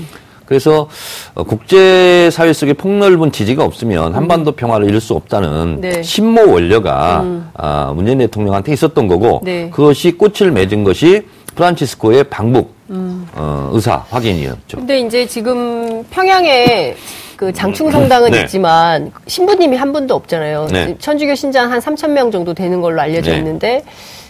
그래서 0.47 0.89
어, 1.35 1.43
국제 1.43 2.29
사회 2.31 2.53
속에 2.53 2.75
폭넓은 2.75 3.33
지지가 3.33 3.65
없으면 3.65 4.09
음. 4.13 4.17
한반도 4.17 4.53
평화를 4.53 4.87
이룰 4.87 5.01
수 5.01 5.15
없다는 5.15 5.81
네. 5.81 6.03
신모 6.03 6.53
원료가 6.53 7.23
음. 7.23 7.49
아, 7.55 7.93
문재인 7.95 8.19
대통령한테 8.19 8.73
있었던 8.75 9.09
거고 9.09 9.41
네. 9.43 9.71
그것이 9.71 10.13
꽃을 10.13 10.53
맺은 10.53 10.85
것이 10.85 11.23
프란치스코의 11.55 12.25
방북 12.25 12.75
음. 12.91 13.27
어, 13.33 13.71
의사 13.73 14.05
확인이었죠. 14.11 14.77
근데 14.77 15.01
이제 15.01 15.27
지금 15.27 16.05
평양에 16.11 16.95
그 17.37 17.53
장충 17.53 17.91
성당은 17.91 18.31
네. 18.31 18.43
있지만 18.43 19.13
신부님이 19.27 19.77
한 19.77 19.93
분도 19.93 20.15
없잖아요. 20.15 20.69
네. 20.71 20.97
천주교 20.99 21.35
신장 21.35 21.71
한 21.73 21.81
3천 21.81 22.11
명 22.11 22.31
정도 22.31 22.55
되는 22.55 22.81
걸로 22.81 23.01
알려져 23.01 23.33
네. 23.33 23.39
있는데 23.39 23.83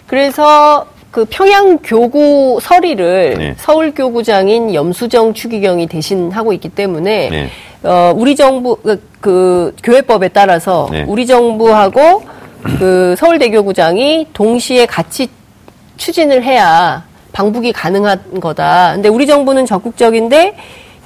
그래서 0.07 0.87
그 1.11 1.25
평양 1.31 1.79
교구 1.79 2.59
서리를 2.61 3.35
네. 3.39 3.55
서울 3.57 3.95
교구장인 3.95 4.75
염수정 4.75 5.35
추기경이 5.35 5.87
대신하고 5.87 6.53
있기 6.55 6.71
때문에 6.71 7.31
네. 7.31 7.51
어 7.83 8.13
우리 8.17 8.35
정부 8.35 8.77
그, 8.77 9.03
그 9.21 9.77
교회법에 9.83 10.29
따라서 10.29 10.89
네. 10.91 11.05
우리 11.07 11.27
정부하고 11.27 12.25
그 12.79 13.15
서울대교구장이 13.19 14.29
동시에 14.33 14.87
같이 14.87 15.29
추진을 15.97 16.43
해야 16.43 17.05
방북이 17.33 17.73
가능한 17.73 18.41
거다. 18.41 18.93
근데 18.95 19.09
우리 19.09 19.27
정부는 19.27 19.67
적극적인데 19.67 20.57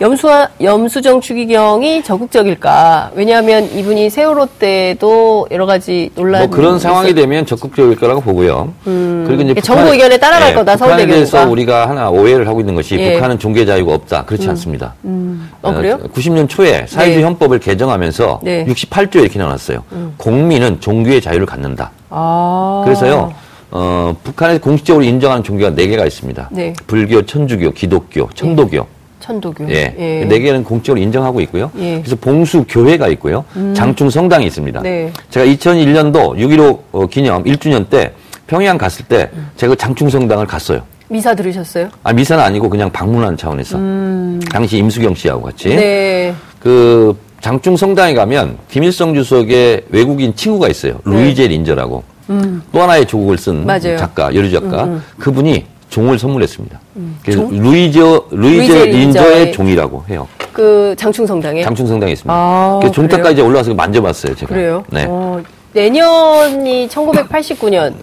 염수 0.00 0.28
염수정 0.60 1.20
추기경이 1.20 2.04
적극적일까? 2.04 3.10
왜냐하면 3.14 3.64
이분이 3.64 4.10
세월호 4.10 4.46
때도 4.58 5.48
여러 5.50 5.66
가지 5.66 6.10
논란. 6.14 6.42
뭐 6.42 6.50
그런 6.50 6.78
상황이 6.78 7.12
되면 7.14 7.44
적극적일 7.44 7.96
거라고 7.96 8.20
보고요. 8.20 8.72
음, 8.86 9.24
그리고 9.26 9.42
이제 9.42 9.54
북한, 9.54 9.76
정부 9.76 9.92
의견에 9.92 10.16
따라갈 10.16 10.50
예, 10.50 10.54
거다. 10.54 10.76
서울대 10.76 10.98
북한에 10.98 11.12
대해서 11.12 11.48
우리가 11.48 11.88
하나 11.88 12.10
오해를 12.10 12.46
하고 12.46 12.60
있는 12.60 12.76
것이 12.76 12.96
예. 12.96 13.14
북한은 13.14 13.40
종교 13.40 13.64
자유가 13.66 13.94
없다. 13.94 14.24
그렇지 14.24 14.46
음. 14.46 14.50
않습니다. 14.50 14.94
음. 15.04 15.50
어, 15.62 15.72
그래요? 15.72 15.98
90년 16.14 16.44
어, 16.44 16.46
초에 16.46 16.86
사회주의 16.86 17.18
네. 17.18 17.22
헌법을 17.24 17.58
개정하면서 17.58 18.40
네. 18.44 18.64
68조에 18.66 19.22
이렇게 19.22 19.38
나왔어요. 19.40 19.82
음. 19.92 20.14
공민은 20.16 20.80
종교의 20.80 21.20
자유를 21.20 21.44
갖는다. 21.44 21.90
아. 22.10 22.82
그래서요. 22.84 23.34
어, 23.70 24.16
북한에서 24.22 24.60
공식적으로 24.60 25.04
인정하는 25.04 25.42
종교가 25.42 25.74
네 25.74 25.88
개가 25.88 26.06
있습니다. 26.06 26.50
네. 26.52 26.72
불교, 26.86 27.26
천주교, 27.26 27.72
기독교, 27.72 28.28
천도교. 28.34 28.97
네. 29.18 29.26
천도교. 29.26 29.70
예. 29.70 29.94
예. 29.98 30.24
네 30.24 30.38
개는 30.38 30.64
공적으로 30.64 31.00
인정하고 31.02 31.40
있고요. 31.42 31.70
예. 31.78 31.98
그래서 32.00 32.16
봉수 32.16 32.64
교회가 32.68 33.08
있고요. 33.08 33.44
음. 33.56 33.74
장충 33.74 34.10
성당이 34.10 34.46
있습니다. 34.46 34.80
네. 34.82 35.12
제가 35.30 35.46
2001년도 35.46 36.36
6.15 36.36 36.80
어, 36.92 37.06
기념 37.06 37.44
1주년 37.44 37.88
때 37.88 38.12
평양 38.46 38.78
갔을 38.78 39.04
때 39.06 39.30
제가 39.56 39.74
장충 39.74 40.08
성당을 40.08 40.46
갔어요. 40.46 40.82
미사 41.10 41.34
들으셨어요? 41.34 41.88
아 42.02 42.12
미사는 42.12 42.42
아니고 42.42 42.68
그냥 42.68 42.90
방문한 42.90 43.36
차원에서. 43.36 43.78
음. 43.78 44.40
당시 44.50 44.78
임수경 44.78 45.14
씨하고 45.14 45.42
같이. 45.42 45.68
네. 45.74 46.34
그 46.60 47.16
장충 47.40 47.76
성당에 47.76 48.14
가면 48.14 48.58
김일성 48.68 49.14
주석의 49.14 49.82
외국인 49.90 50.34
친구가 50.34 50.68
있어요. 50.68 50.94
네. 51.06 51.12
루이제 51.12 51.46
린저라고. 51.48 52.02
음. 52.30 52.62
또 52.72 52.82
하나의 52.82 53.06
조국을 53.06 53.38
쓴 53.38 53.64
맞아요. 53.64 53.96
작가, 53.96 54.34
여류 54.34 54.50
작가. 54.50 54.84
음, 54.84 54.90
음. 54.94 55.02
그분이 55.18 55.64
종을 55.88 56.18
선물했습니다. 56.18 56.80
음. 56.96 57.18
종? 57.30 57.48
루이저 57.50 58.24
루이제 58.30 58.86
린저의 58.86 59.52
종이라고 59.52 60.04
해요. 60.10 60.28
그 60.52 60.94
장충성당에 60.98 61.62
장충성당에 61.62 62.12
있습니다. 62.12 62.34
아, 62.34 62.80
그 62.82 62.90
종탑까지 62.90 63.34
이제 63.34 63.42
올라와서 63.42 63.74
만져봤어요, 63.74 64.34
제가. 64.34 64.54
그래요? 64.54 64.84
네. 64.90 65.06
어, 65.08 65.40
내년이 65.72 66.88
1989년 66.88 67.94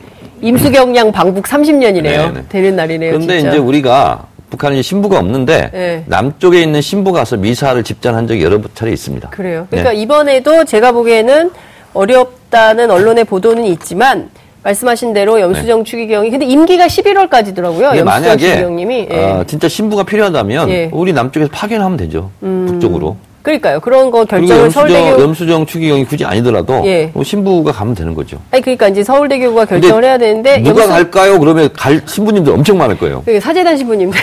임수경 0.42 0.96
양 0.96 1.12
방북 1.12 1.46
30년이네요. 1.46 2.04
네네. 2.04 2.46
되는 2.50 2.76
날이네요. 2.76 3.12
그런데 3.12 3.38
진짜. 3.40 3.50
이제 3.52 3.58
우리가 3.60 4.28
북한에 4.50 4.82
신부가 4.82 5.20
없는데 5.20 5.70
네. 5.74 6.04
남쪽에 6.08 6.62
있는 6.62 6.82
신부가 6.82 7.20
가서 7.20 7.36
미사를 7.38 7.82
집전한 7.84 8.28
적이 8.28 8.44
여러 8.44 8.60
차례 8.74 8.92
있습니다. 8.92 9.30
그래요. 9.30 9.68
그러니까 9.70 9.92
네. 9.92 10.02
이번에도 10.02 10.64
제가 10.66 10.92
보기에는 10.92 11.52
어렵다는 11.94 12.92
언론의 12.92 13.26
보도는 13.26 13.66
있지만 13.66 14.30
말씀하신 14.66 15.14
대로 15.14 15.40
염수정 15.40 15.80
네. 15.80 15.84
추기경이 15.84 16.32
근데 16.32 16.46
임기가 16.46 16.88
11월까지더라고요. 16.88 17.84
염수정 17.84 18.06
만약에 18.06 18.38
추기경님이 18.50 19.08
예. 19.12 19.24
어, 19.24 19.44
진짜 19.46 19.70
신부가 19.70 20.04
필요하다면 20.04 20.70
예. 20.70 20.90
우리 20.92 21.14
남쪽에서 21.14 21.52
파견하면 21.54 21.98
되죠. 21.98 22.32
음. 22.42 22.66
북쪽으로. 22.68 23.16
그러니까요. 23.46 23.80
그런 23.80 24.10
거 24.10 24.26
결정을 24.26 24.72
서울대교 24.72 25.22
염수정 25.22 25.68
추기경이 25.68 26.06
굳이 26.06 26.26
아니더라도 26.26 26.82
예. 26.86 27.12
뭐 27.14 27.24
신부가 27.24 27.72
가면 27.72 27.94
되는 27.94 28.16
거죠. 28.16 28.40
아니 28.50 28.60
그러니까 28.64 28.88
이제 28.88 29.04
서울대교가 29.04 29.66
결정을 29.66 30.04
해야 30.04 30.18
되는데 30.18 30.58
누가 30.64 30.82
염수... 30.82 30.94
갈까요? 30.94 31.40
그러면 31.40 31.70
갈 31.74 32.02
신부님들 32.08 32.52
엄청 32.52 32.80
많을 32.80 32.98
거예요. 32.98 33.22
그 33.24 33.40
사재단 33.40 33.78
신부님들 33.78 34.20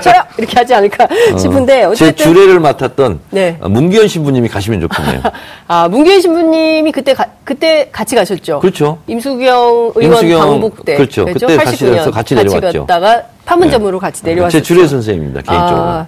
저요 0.00 0.22
이렇게 0.38 0.56
하지 0.56 0.74
않을까 0.74 1.08
어, 1.32 1.36
싶은데 1.36 1.82
어 1.82 1.94
쨌든 1.94 2.16
제 2.16 2.24
주례를 2.24 2.60
맡았던 2.60 3.18
네. 3.30 3.56
어, 3.60 3.68
문기현 3.68 4.06
신부님이 4.06 4.48
가시면 4.48 4.80
좋겠네요. 4.82 5.22
아 5.66 5.88
문기현 5.88 6.20
신부님이 6.20 6.92
그때 6.92 7.14
가, 7.14 7.26
그때 7.42 7.88
같이 7.90 8.14
가셨죠. 8.14 8.60
그렇죠. 8.60 8.98
임수경 9.08 9.92
의원 9.96 10.22
임수경, 10.22 10.38
방북 10.40 10.84
때 10.84 10.94
그렇죠. 10.94 11.24
그때 11.24 11.46
89년 11.56 12.12
같이 12.12 12.34
내려왔죠. 12.36 12.56
같이 12.62 12.78
갔다가 12.86 13.22
파문점으로 13.44 13.98
네. 13.98 14.00
같이 14.00 14.24
내려왔죠. 14.24 14.58
제 14.58 14.62
주례 14.62 14.86
선생님입니다 14.86 15.42
개인적으로. 15.42 15.82
아, 15.82 16.06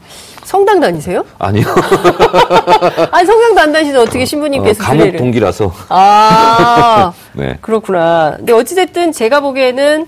성당 0.55 0.79
다니세요? 0.79 1.25
아니요. 1.41 1.65
아니 3.11 3.27
성당도 3.27 3.61
안 3.61 3.73
다니시는데 3.73 4.03
어떻게 4.03 4.25
신부님께서 4.25 4.85
어, 4.85 4.87
감옥 4.87 5.01
주례를. 5.01 5.19
동기라서. 5.19 5.73
아, 5.89 7.13
네. 7.35 7.59
그렇구나. 7.61 8.35
근데 8.37 8.53
어찌됐든 8.53 9.11
제가 9.11 9.41
보기에는 9.41 10.07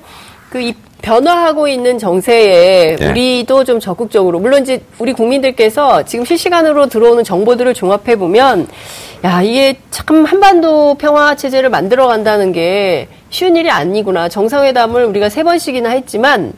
그이 0.50 0.76
변화하고 1.02 1.66
있는 1.66 1.98
정세에 1.98 2.94
네. 2.94 3.10
우리도 3.10 3.64
좀 3.64 3.80
적극적으로 3.80 4.38
물론 4.38 4.62
이제 4.62 4.82
우리 5.00 5.12
국민들께서 5.14 6.04
지금 6.04 6.24
실시간으로 6.24 6.86
들어오는 6.86 7.24
정보들을 7.24 7.74
종합해 7.74 8.14
보면 8.14 8.68
야 9.24 9.42
이게 9.42 9.80
참 9.90 10.24
한반도 10.24 10.94
평화 10.94 11.34
체제를 11.34 11.70
만들어 11.70 12.06
간다는 12.06 12.52
게 12.52 13.08
쉬운 13.30 13.56
일이 13.56 13.68
아니구나 13.68 14.28
정상회담을 14.28 15.06
우리가 15.06 15.28
세 15.28 15.42
번씩이나 15.42 15.90
했지만 15.90 16.52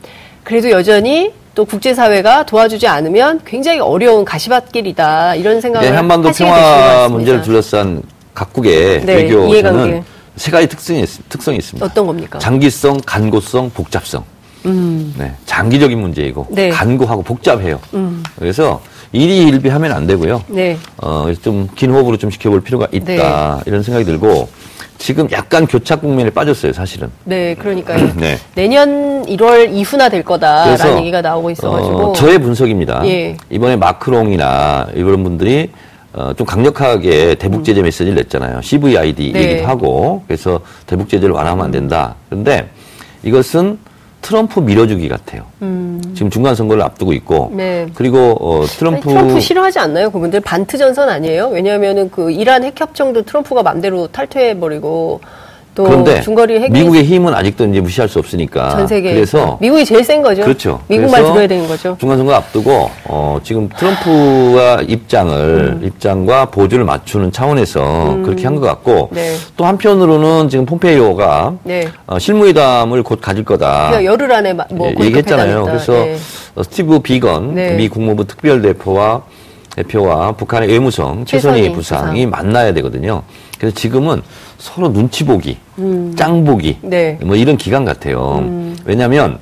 그래도 0.45 0.71
여전히 0.71 1.33
또 1.59 1.65
국제사회가 1.65 2.47
도와주지 2.47 2.87
않으면 2.87 3.41
굉장히 3.45 3.81
어려운 3.81 4.25
가시밭길이다 4.25 5.35
이런 5.35 5.61
생각을 5.61 5.91
네, 5.91 5.97
한반도 5.97 6.31
평화 6.31 7.09
문제를 7.09 7.43
둘러싼 7.43 8.01
각국의 8.33 9.05
네, 9.05 9.15
외교는 9.15 10.05
세 10.37 10.53
가지 10.53 10.69
특성이, 10.69 11.05
특성이 11.29 11.57
있습니다. 11.57 11.85
어떤 11.85 12.07
겁니까? 12.07 12.39
장기성, 12.39 13.01
간고성, 13.05 13.71
복잡성. 13.71 14.23
음. 14.67 15.13
네, 15.19 15.35
장기적인 15.47 16.01
문제이고 16.01 16.47
네. 16.51 16.69
간고하고 16.69 17.23
복잡해요. 17.23 17.81
음. 17.95 18.23
그래서 18.39 18.81
일이 19.13 19.45
일비하면 19.49 19.93
안 19.93 20.07
되고요. 20.07 20.45
네. 20.49 20.77
어, 20.99 21.33
좀 21.43 21.69
긴 21.75 21.91
호흡으로 21.91 22.17
좀 22.17 22.31
지켜볼 22.31 22.63
필요가 22.63 22.87
있다 22.93 23.05
네. 23.07 23.63
이런 23.67 23.83
생각이 23.83 24.05
들고 24.05 24.49
지금 24.99 25.29
약간 25.31 25.67
교착 25.67 26.01
국면에 26.01 26.29
빠졌어요, 26.31 26.73
사실은. 26.73 27.09
네, 27.25 27.55
그러니까요. 27.55 28.13
네. 28.19 28.37
내년 28.55 29.25
1월 29.27 29.73
이후나 29.73 30.09
될 30.09 30.25
거다라는 30.25 30.99
얘기가 31.01 31.23
나오고 31.23 31.51
있어가지고. 31.51 31.97
어, 31.99 32.13
저의 32.15 32.39
분석입니다. 32.41 33.03
예. 33.07 33.37
이번에 33.49 33.77
마크롱이나 33.77 34.89
이런 34.95 35.23
분들이 35.23 35.71
어, 36.15 36.33
좀 36.37 36.45
강력하게 36.47 37.37
대북 37.37 37.65
제재 37.65 37.81
메시지를 37.81 38.15
냈잖아요. 38.17 38.61
CVID 38.61 39.33
네. 39.33 39.43
얘기도 39.43 39.69
하고 39.69 40.25
그래서 40.27 40.61
대북 40.87 41.09
제재를 41.09 41.33
완화하면 41.33 41.67
안 41.67 41.71
된다. 41.71 42.17
그런데 42.29 42.69
이것은 43.23 43.79
트럼프 44.21 44.61
밀어주기 44.61 45.09
같아요. 45.09 45.45
음. 45.63 46.01
지금 46.15 46.31
중간 46.31 46.55
선거를 46.55 46.83
앞두고 46.83 47.13
있고, 47.15 47.53
네. 47.55 47.87
그리고 47.95 48.37
어, 48.41 48.65
트럼프 48.67 49.09
아니, 49.09 49.15
트럼프 49.19 49.41
싫어하지 49.41 49.79
않나요? 49.79 50.11
그분들 50.11 50.41
반트 50.41 50.77
전선 50.77 51.09
아니에요? 51.09 51.49
왜냐하면은 51.49 52.11
그 52.11 52.31
이란 52.31 52.65
핵 52.65 52.81
협정도 52.81 53.23
트럼프가 53.23 53.63
맘대로 53.63 54.09
탈퇴해 54.09 54.59
버리고 54.59 55.21
그런데 55.85 56.21
중거리 56.21 56.61
핵 56.61 56.73
미국의 56.73 57.05
힘은 57.05 57.35
아직도 57.35 57.67
이제 57.67 57.81
무시할 57.81 58.09
수 58.09 58.19
없으니까. 58.19 58.71
전 58.71 58.87
세계. 58.87 59.15
그래서 59.15 59.57
미국이 59.61 59.85
제일 59.85 60.05
센 60.05 60.23
거죠. 60.23 60.43
그렇죠. 60.43 60.81
미국만 60.89 61.23
들어야 61.23 61.47
되는 61.47 61.67
거죠. 61.67 61.97
중간 61.99 62.19
선거 62.19 62.35
앞두고 62.35 62.91
어, 63.05 63.39
지금 63.43 63.69
트럼프와 63.69 64.83
입장을 64.87 65.79
음. 65.81 65.87
입장과 65.87 66.47
보조를 66.47 66.85
맞추는 66.85 67.33
차원에서 67.33 68.15
음. 68.15 68.23
그렇게 68.25 68.45
한 68.45 68.59
것 68.59 68.67
같고 68.67 69.11
네. 69.13 69.35
또 69.57 69.65
한편으로는 69.67 70.49
지금 70.49 70.67
폼페이오가 70.67 71.55
네. 71.63 71.87
어, 72.07 72.19
실무회담을 72.19 73.03
곧 73.05 73.21
가질 73.21 73.45
거다. 73.45 73.91
그러니까 73.91 74.05
열흘 74.05 74.33
안에 74.33 74.53
뭐 74.53 74.91
예, 74.99 75.05
얘기했잖아요. 75.05 75.65
그래서 75.65 75.93
네. 75.93 76.17
어, 76.57 76.63
스티브 76.65 76.99
비건 77.01 77.55
네. 77.55 77.75
미 77.75 77.89
국무부 77.89 78.25
특별대표와 78.27 79.23
대표와 79.89 80.33
북한의 80.33 80.69
외무성 80.71 81.25
최선희 81.25 81.73
부상이 81.73 82.27
부상. 82.27 82.31
만나야 82.31 82.73
되거든요. 82.75 83.23
그래서 83.59 83.75
지금은 83.75 84.23
서로 84.59 84.93
눈치 84.93 85.25
보기, 85.25 85.57
음. 85.79 86.13
짱 86.17 86.45
보기, 86.45 86.79
네. 86.83 87.19
뭐 87.23 87.37
이런 87.37 87.57
기간 87.57 87.85
같아요. 87.85 88.39
음. 88.43 88.77
왜냐하면 88.85 89.39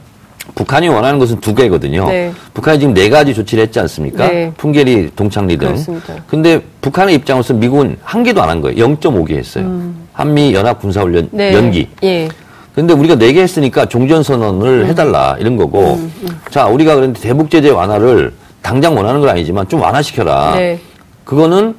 북한이 0.54 0.88
원하는 0.88 1.18
것은 1.18 1.40
두 1.40 1.54
개거든요. 1.54 2.06
네. 2.08 2.32
북한이 2.54 2.78
지금 2.78 2.94
네 2.94 3.08
가지 3.08 3.34
조치를 3.34 3.64
했지 3.64 3.80
않습니까? 3.80 4.28
네. 4.28 4.52
풍계리, 4.56 5.10
동창리 5.16 5.56
등. 5.56 5.68
그렇습니다. 5.68 6.14
근데 6.28 6.60
북한의 6.82 7.14
입장으로서 7.16 7.54
미국은 7.54 7.96
한 8.02 8.22
개도 8.22 8.42
안 8.42 8.48
한 8.50 8.60
거예요. 8.60 8.76
0.5개 8.86 9.32
했어요. 9.36 9.64
음. 9.64 10.06
한미 10.12 10.54
연합 10.54 10.80
군사훈련 10.80 11.28
네. 11.32 11.52
연기. 11.54 11.88
예. 12.04 12.28
근데 12.74 12.92
우리가 12.92 13.16
네 13.16 13.32
개 13.32 13.40
했으니까 13.40 13.86
종전선언을 13.86 14.82
음. 14.82 14.86
해달라 14.86 15.36
이런 15.40 15.56
거고. 15.56 15.94
음, 15.94 16.12
음. 16.22 16.28
자, 16.50 16.66
우리가 16.66 16.94
그런데 16.94 17.18
대북 17.20 17.50
제재 17.50 17.70
완화를 17.70 18.32
당장 18.66 18.96
원하는 18.96 19.20
건 19.20 19.30
아니지만 19.30 19.68
좀 19.68 19.80
완화시켜라. 19.80 20.56
네. 20.56 20.80
그거는 21.22 21.76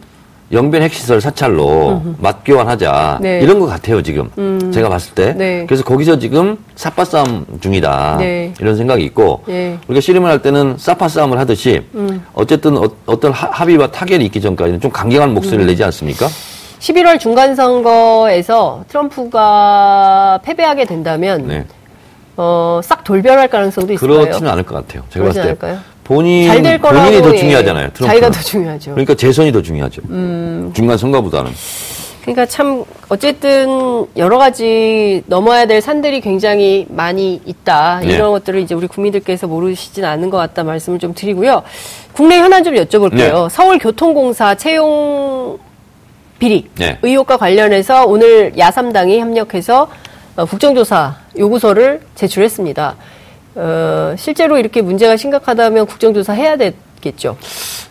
영변 0.54 0.82
핵시설 0.82 1.20
사찰로 1.20 2.02
음흠. 2.06 2.16
맞교환하자 2.20 3.20
네. 3.22 3.42
이런 3.42 3.60
것 3.60 3.66
같아요 3.66 4.02
지금 4.02 4.30
음. 4.38 4.72
제가 4.72 4.88
봤을 4.88 5.14
때 5.14 5.34
네. 5.34 5.66
그래서 5.68 5.84
거기서 5.84 6.20
지금 6.20 6.58
사파 6.76 7.04
싸움 7.04 7.46
중이다 7.60 8.16
네. 8.20 8.54
이런 8.62 8.78
생각이 8.78 9.04
있고 9.04 9.44
네. 9.46 9.78
우리가 9.90 10.00
씨름을 10.00 10.30
할 10.30 10.42
때는 10.42 10.76
사파 10.78 11.10
싸움을 11.10 11.38
하듯이 11.38 11.86
음. 11.96 12.26
어쨌든 12.34 12.78
어, 12.78 13.20
떤 13.20 13.34
합의와 13.34 13.88
타결이 13.88 14.24
있기 14.28 14.40
전까지는 14.40 14.80
좀 14.80 14.90
강경한 14.90 15.34
목소리를 15.34 15.66
음. 15.66 15.68
내지 15.68 15.84
않습니까? 15.84 16.28
11월 16.80 17.20
중간 17.20 17.54
선거에서 17.54 18.86
트럼프가 18.88 20.40
패배하게 20.44 20.86
된다면 20.86 21.46
네. 21.46 21.66
어, 22.38 22.80
싹 22.84 23.04
돌변할 23.04 23.50
가능성도 23.50 23.94
있어요. 23.94 24.10
그렇지는 24.10 24.50
않을 24.52 24.64
것 24.64 24.76
같아요. 24.76 25.04
제가 25.10 25.26
봤을 25.26 25.42
때. 25.42 25.48
않을까요? 25.50 25.80
본인, 26.08 26.48
본인이 26.80 27.22
더 27.22 27.36
중요하잖아요. 27.36 27.90
트럼프는. 27.94 28.08
자기가 28.08 28.30
더 28.32 28.42
중요하죠. 28.42 28.92
그러니까 28.92 29.14
재선이 29.14 29.52
더 29.52 29.62
중요하죠. 29.62 30.02
음. 30.10 30.72
중간 30.74 30.98
선거보다는. 30.98 31.52
그러니까 32.22 32.46
참 32.46 32.86
어쨌든 33.10 34.06
여러 34.16 34.38
가지 34.38 35.22
넘어야 35.28 35.66
될 35.66 35.82
산들이 35.82 36.22
굉장히 36.22 36.86
많이 36.90 37.42
있다. 37.46 38.00
네. 38.00 38.14
이런 38.14 38.32
것들을 38.32 38.62
이제 38.62 38.74
우리 38.74 38.88
국민들께서 38.88 39.48
모르시진 39.48 40.06
않은 40.06 40.30
것 40.30 40.38
같다 40.38 40.64
말씀을 40.64 40.98
좀 40.98 41.14
드리고요. 41.14 41.64
국내 42.14 42.38
현안 42.38 42.64
좀 42.64 42.76
여쭤볼게요. 42.76 43.44
네. 43.44 43.50
서울교통공사 43.50 44.56
채용 44.56 45.58
비리 46.40 46.70
네. 46.76 47.00
의혹과 47.02 47.36
관련해서 47.36 48.06
오늘 48.06 48.58
야삼당이 48.58 49.20
협력해서 49.20 49.90
어, 50.38 50.46
국정조사 50.46 51.16
요구서를 51.38 52.02
제출했습니다. 52.16 52.96
어, 53.58 54.14
실제로 54.18 54.58
이렇게 54.58 54.82
문제가 54.82 55.18
심각하다면 55.18 55.88
국정조사 55.88 56.34
해야 56.34 56.56
되겠죠. 56.56 57.36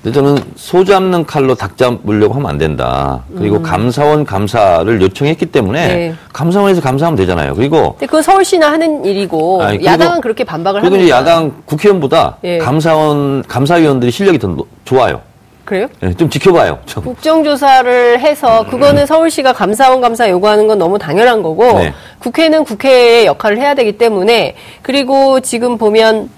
근데 0.03 0.15
저는 0.15 0.39
소 0.55 0.85
잡는 0.85 1.27
칼로 1.27 1.57
닭 1.57 1.77
잡으려고 1.77 2.35
하면 2.35 2.49
안 2.49 2.59
된다. 2.59 3.25
그리고 3.37 3.57
음. 3.57 3.63
감사원 3.63 4.25
감사를 4.25 5.03
요청했기 5.03 5.47
때문에 5.47 5.89
네. 5.89 6.15
감사원에서 6.33 6.81
감사하면 6.81 7.17
되잖아요. 7.17 7.55
그리고 7.57 7.93
근데 7.95 8.07
그 8.07 8.23
서울시나 8.23 8.71
하는 8.71 9.05
일이고 9.05 9.63
아니, 9.63 9.85
야당은 9.85 10.21
그렇게 10.21 10.45
반박을 10.45 10.85
하는 10.85 10.97
거예요. 10.97 11.11
야당 11.11 11.63
국회의원보다 11.65 12.37
네. 12.43 12.59
감사원 12.59 13.43
감사위원들이 13.49 14.13
실력이 14.13 14.39
더 14.39 14.57
좋아요. 14.85 15.21
그래요? 15.67 15.89
네, 16.01 16.15
좀 16.15 16.31
지켜봐요. 16.31 16.79
좀. 16.87 17.05
국정조사를 17.05 18.21
해서 18.21 18.65
그거는 18.71 19.05
서울시가 19.05 19.53
감사원 19.53 20.01
감사 20.01 20.31
요구하는 20.31 20.67
건 20.67 20.79
너무 20.79 20.99
당연한 20.99 21.43
거고 21.43 21.81
네. 21.81 21.93
국회는 22.21 22.65
국회의 22.65 23.27
역할을 23.27 23.59
해야 23.59 23.75
되기 23.75 23.99
때문에 23.99 24.55
그리고 24.81 25.41
지금 25.41 25.77
보면 25.77 26.31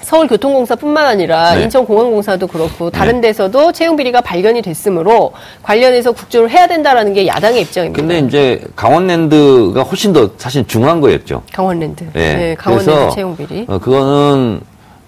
서울교통공사뿐만 0.00 1.04
아니라 1.04 1.54
네. 1.56 1.64
인천공항공사도 1.64 2.46
그렇고 2.46 2.90
다른 2.90 3.20
네. 3.20 3.28
데서도 3.28 3.72
채용 3.72 3.96
비리가 3.96 4.20
발견이 4.20 4.62
됐으므로 4.62 5.32
관련해서 5.62 6.12
국조를 6.12 6.48
해야 6.48 6.68
된다라는 6.68 7.12
게 7.12 7.26
야당의 7.26 7.62
입장입니다. 7.62 8.00
근데 8.00 8.20
이제 8.20 8.62
강원랜드가 8.76 9.82
훨씬 9.82 10.12
더 10.12 10.30
사실 10.38 10.64
중요한 10.66 11.00
거였죠. 11.00 11.42
강원랜드. 11.52 12.04
네, 12.12 12.36
네 12.36 12.54
강원랜드 12.54 13.14
채용 13.14 13.36
비리. 13.36 13.66
어, 13.68 13.78
그거는 13.78 14.60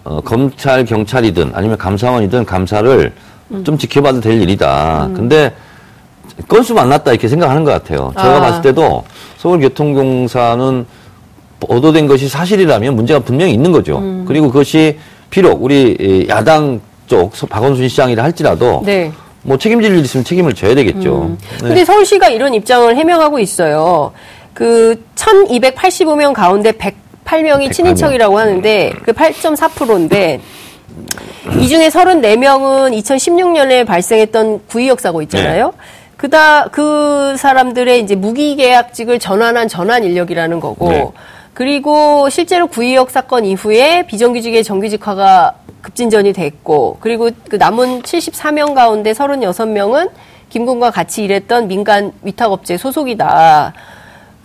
어, 0.03 0.21
검찰, 0.23 0.85
경찰이든 0.85 1.53
아니면 1.55 1.79
감사원이든 1.79 2.45
감사를 2.45 3.13
음. 3.51 3.65
좀 3.65 3.79
지켜봐도 3.79 4.21
될 4.21 4.41
일이다. 4.41 5.07
음. 5.07 5.15
근데 5.15 5.53
건수 6.47 6.75
만났다 6.75 7.11
이렇게 7.13 7.29
생각하는 7.29 7.65
것 7.65 7.73
같아요. 7.73 8.13
제가 8.17 8.37
아. 8.37 8.41
봤을 8.41 8.63
때도 8.63 9.05
서울교통공사는 9.39 10.87
보도된 11.61 12.07
것이 12.07 12.29
사실이라면 12.29 12.95
문제가 12.95 13.21
분명히 13.21 13.53
있는 13.53 13.73
거죠. 13.73 13.99
음. 13.99 14.25
그리고 14.27 14.49
그것이 14.49 14.99
비록 15.31 15.63
우리 15.63 16.27
야당 16.29 16.81
쪽 17.07 17.33
박원순 17.49 17.89
시장이라 17.89 18.23
할지라도 18.23 18.83
네. 18.85 19.11
뭐 19.43 19.57
책임질 19.57 19.93
일 19.97 20.05
있으면 20.05 20.25
책임을 20.25 20.55
져야 20.55 20.75
되겠죠. 20.75 21.23
음. 21.23 21.39
네. 21.63 21.69
근데 21.69 21.85
서울시가 21.85 22.29
이런 22.29 22.55
입장을 22.55 22.95
해명하고 22.95 23.39
있어요. 23.39 24.13
그 24.53 25.03
1285명 25.15 26.33
가운데 26.33 26.73
108명이 26.73 27.69
108명. 27.69 27.73
친인척이라고 27.73 28.39
하는데 28.39 28.93
그 29.05 29.13
8.4%인데 29.13 30.41
이 31.61 31.69
중에 31.69 31.89
34명은 31.89 32.97
2016년에 32.99 33.87
발생했던 33.87 34.67
구의역 34.67 35.01
사고 35.01 35.23
있잖아요. 35.23 35.67
네. 35.67 35.73
그다 36.17 36.65
그 36.69 37.37
사람들의 37.37 38.01
이제 38.01 38.17
무기계약직을 38.17 39.19
전환한 39.19 39.69
전환 39.69 40.03
인력이라는 40.03 40.61
거고 40.61 40.89
네. 40.91 41.07
그리고 41.55 42.29
실제로 42.29 42.67
구의역 42.67 43.11
사건 43.11 43.45
이후에 43.45 44.07
비정규직의 44.07 44.65
정규직화가 44.65 45.55
급진전이 45.83 46.33
됐고 46.33 46.99
그리고 47.01 47.31
그 47.49 47.57
남은 47.57 48.03
74명 48.03 48.75
가운데 48.75 49.13
36명은 49.13 50.11
김군과 50.51 50.91
같이 50.91 51.25
일했던 51.25 51.69
민간 51.69 52.13
위탁업체 52.23 52.77
소속이다. 52.77 53.75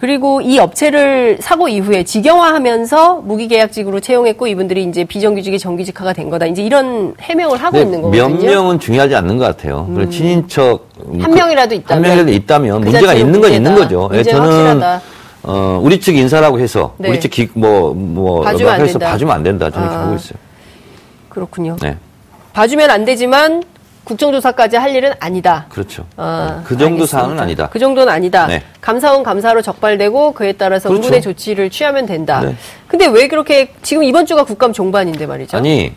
그리고 0.04 0.42
이 0.42 0.60
업체를 0.60 1.38
사고 1.39 1.70
이후에 1.70 2.04
직영화하면서 2.04 3.22
무기계약직으로 3.22 4.02
채용했고 4.02 4.48
이분들이 4.48 4.84
이제 4.84 5.06
비정규직이 5.06 5.58
정규직화가 5.58 6.12
된 6.12 6.30
거다. 6.30 6.46
이제 6.46 6.62
이런 6.62 7.16
해명을 7.22 7.58
하고 7.58 7.78
네, 7.78 7.84
있는 7.84 8.02
거거든요. 8.02 8.28
몇 8.28 8.46
명은 8.46 8.82
중요하지 8.82 9.16
않는 9.16 9.38
것 9.38 9.46
같아요. 9.46 9.86
음. 9.88 10.10
친인척 10.10 10.89
한 11.22 11.32
명이라도 11.32 11.76
있다면 11.76 11.96
한 11.96 12.02
명이라도 12.02 12.32
있다면 12.34 12.82
그 12.82 12.89
문제가 12.89 13.13
있는 13.13 13.39
건 13.39 13.54
있는 13.54 13.76
거죠. 13.76 14.10
예, 14.12 14.24
저는 14.24 14.42
확실하다. 14.42 15.02
어, 15.44 15.80
우리 15.82 16.02
측 16.02 16.18
인사라고 16.18 16.60
해서 16.60 16.96
네. 16.98 17.08
우리 17.08 17.22
측 17.22 17.32
기, 17.32 17.48
뭐, 17.54 17.94
뭐, 17.94 18.42
봐주면 18.42 19.00
봐주면 19.00 19.34
안 19.34 19.42
된다. 19.42 19.70
저는 19.70 19.88
아. 19.88 20.04
보고 20.04 20.16
있어요. 20.18 20.38
그렇군요. 21.30 21.78
네. 21.82 21.96
봐주면 22.52 22.89
안 22.89 23.06
되지만 23.06 23.63
국정조사까지 24.04 24.78
할 24.78 24.96
일은 24.96 25.13
아니다. 25.20 25.66
그렇죠. 25.70 26.06
아, 26.18 26.62
그 26.66 26.78
정도 26.78 27.06
사안은 27.06 27.39
아니다. 27.39 27.70
그 27.70 27.80
정도는 27.80 28.12
아니다. 28.12 28.48
네. 28.48 28.62
감사원 28.82 29.24
감사로 29.24 29.62
적발되고 29.62 30.34
그에 30.34 30.54
따라서 30.54 30.89
그렇죠. 30.89 31.04
의문의 31.04 31.22
조치를 31.22 31.70
취하면 31.70 32.06
된다. 32.06 32.42
네. 32.42 32.56
근데 32.88 33.08
왜 33.08 33.28
그렇게 33.28 33.74
지금 33.82 34.04
이번 34.04 34.26
주가 34.26 34.44
국감 34.44 34.74
종반인데 34.74 35.26
말이죠? 35.26 35.58
아니 35.58 35.94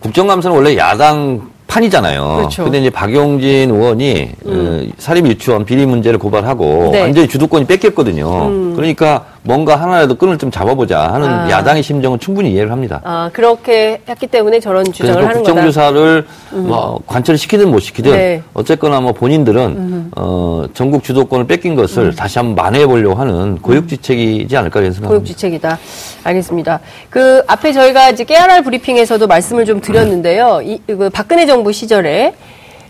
국정감사는 0.00 0.54
원래 0.54 0.76
야당 0.76 1.50
판이잖아요. 1.66 2.36
그렇죠. 2.36 2.64
근데 2.64 2.78
이제 2.78 2.90
박용진 2.90 3.70
의원이 3.70 4.30
음. 4.46 4.88
어, 4.90 4.94
사립 4.98 5.26
유치원 5.26 5.64
비리 5.64 5.86
문제를 5.86 6.18
고발하고 6.18 6.90
네. 6.92 7.00
완전히 7.00 7.26
주도권이 7.26 7.66
뺏겼거든요. 7.66 8.46
음. 8.48 8.76
그러니까 8.76 9.24
뭔가 9.46 9.76
하나라도 9.76 10.14
끈을 10.14 10.38
좀 10.38 10.50
잡아보자 10.50 11.12
하는 11.12 11.28
아. 11.28 11.50
야당의 11.50 11.82
심정은 11.82 12.18
충분히 12.18 12.52
이해를 12.52 12.72
합니다. 12.72 13.00
아 13.04 13.28
그렇게 13.32 14.00
했기 14.08 14.26
때문에 14.26 14.58
저런 14.58 14.84
주장을 14.90 15.16
하는 15.16 15.42
거다. 15.42 15.52
국정조사를 15.52 16.26
음. 16.54 16.66
뭐 16.66 16.98
관철 17.06 17.36
시키든 17.36 17.70
못 17.70 17.80
시키든 17.80 18.12
네. 18.12 18.42
어쨌거나 18.54 19.00
뭐 19.00 19.12
본인들은 19.12 19.60
음. 19.62 20.10
어, 20.16 20.64
전국 20.72 21.04
주도권을 21.04 21.46
뺏긴 21.46 21.74
것을 21.74 22.04
음. 22.04 22.14
다시 22.14 22.38
한번 22.38 22.54
만회해 22.54 22.86
보려고 22.86 23.16
하는 23.16 23.58
고육지책이지 23.60 24.56
않을까 24.56 24.80
생각합니다. 24.80 25.08
고육지책이다. 25.08 25.78
알겠습니다. 26.24 26.80
그 27.10 27.42
앞에 27.46 27.72
저희가 27.72 28.10
이제 28.10 28.24
깨알알 28.24 28.62
브리핑에서도 28.62 29.26
말씀을 29.26 29.66
좀 29.66 29.82
드렸는데요. 29.82 30.60
이, 30.62 30.80
그 30.86 31.10
박근혜 31.10 31.44
정부 31.44 31.70
시절에 31.70 32.34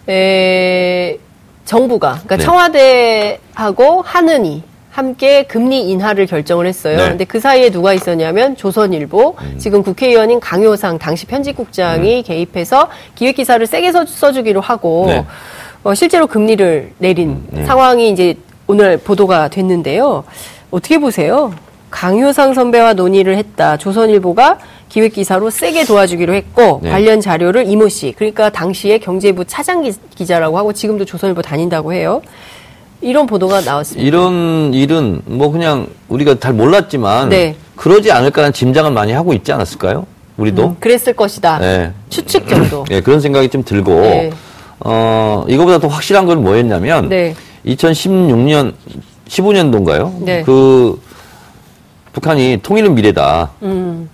에, 0.08 1.18
정부가 1.64 2.20
그러니까 2.24 2.36
네. 2.36 2.44
청와대하고 2.44 4.02
하느니 4.02 4.62
함께 4.94 5.42
금리 5.42 5.90
인하를 5.90 6.24
결정을 6.26 6.66
했어요. 6.68 6.96
네. 6.96 7.08
근데 7.08 7.24
그 7.24 7.40
사이에 7.40 7.68
누가 7.70 7.92
있었냐면 7.92 8.54
조선일보, 8.54 9.34
음. 9.40 9.56
지금 9.58 9.82
국회의원인 9.82 10.38
강효상 10.38 11.00
당시 11.00 11.26
편집국장이 11.26 12.18
음. 12.18 12.22
개입해서 12.22 12.88
기획 13.16 13.34
기사를 13.34 13.66
세게 13.66 13.90
써, 13.90 14.32
주기로 14.32 14.60
하고 14.60 15.06
네. 15.08 15.26
어, 15.82 15.94
실제로 15.94 16.28
금리를 16.28 16.92
내린 16.98 17.30
음. 17.30 17.46
네. 17.50 17.64
상황이 17.64 18.08
이제 18.08 18.36
오늘 18.68 18.96
보도가 18.96 19.48
됐는데요. 19.48 20.22
어떻게 20.70 20.98
보세요? 20.98 21.52
강효상 21.90 22.54
선배와 22.54 22.94
논의를 22.94 23.36
했다. 23.36 23.76
조선일보가 23.76 24.60
기획 24.88 25.14
기사로 25.14 25.50
세게 25.50 25.86
도와주기로 25.86 26.34
했고 26.34 26.78
네. 26.84 26.90
관련 26.90 27.20
자료를 27.20 27.66
이모 27.66 27.88
씨, 27.88 28.14
그러니까 28.16 28.48
당시에 28.48 28.98
경제부 28.98 29.44
차장 29.46 29.82
기자라고 30.14 30.56
하고 30.56 30.72
지금도 30.72 31.04
조선일보 31.04 31.42
다닌다고 31.42 31.92
해요. 31.92 32.22
이런 33.00 33.26
보도가 33.26 33.60
나왔습니다. 33.60 34.06
이런 34.06 34.72
일은 34.72 35.20
뭐 35.26 35.50
그냥 35.50 35.86
우리가 36.08 36.38
잘 36.40 36.52
몰랐지만 36.52 37.28
네. 37.28 37.56
그러지 37.76 38.10
않을까라는 38.12 38.52
짐작을 38.52 38.90
많이 38.90 39.12
하고 39.12 39.32
있지 39.32 39.52
않았을까요? 39.52 40.06
우리도 40.36 40.64
음, 40.68 40.76
그랬을 40.80 41.12
것이다. 41.12 41.58
네. 41.58 41.92
추측 42.08 42.48
정도. 42.48 42.84
네, 42.88 43.00
그런 43.00 43.20
생각이 43.20 43.48
좀 43.48 43.62
들고 43.62 44.00
네. 44.00 44.30
어 44.80 45.44
이거보다 45.48 45.78
더 45.78 45.88
확실한 45.88 46.26
건 46.26 46.42
뭐였냐면 46.42 47.08
네. 47.08 47.34
2016년 47.66 48.74
15년도인가요? 49.28 50.44
그 50.44 51.00
북한이 52.12 52.60
통일은 52.62 52.94
미래다. 52.94 53.50
음. 53.62 54.08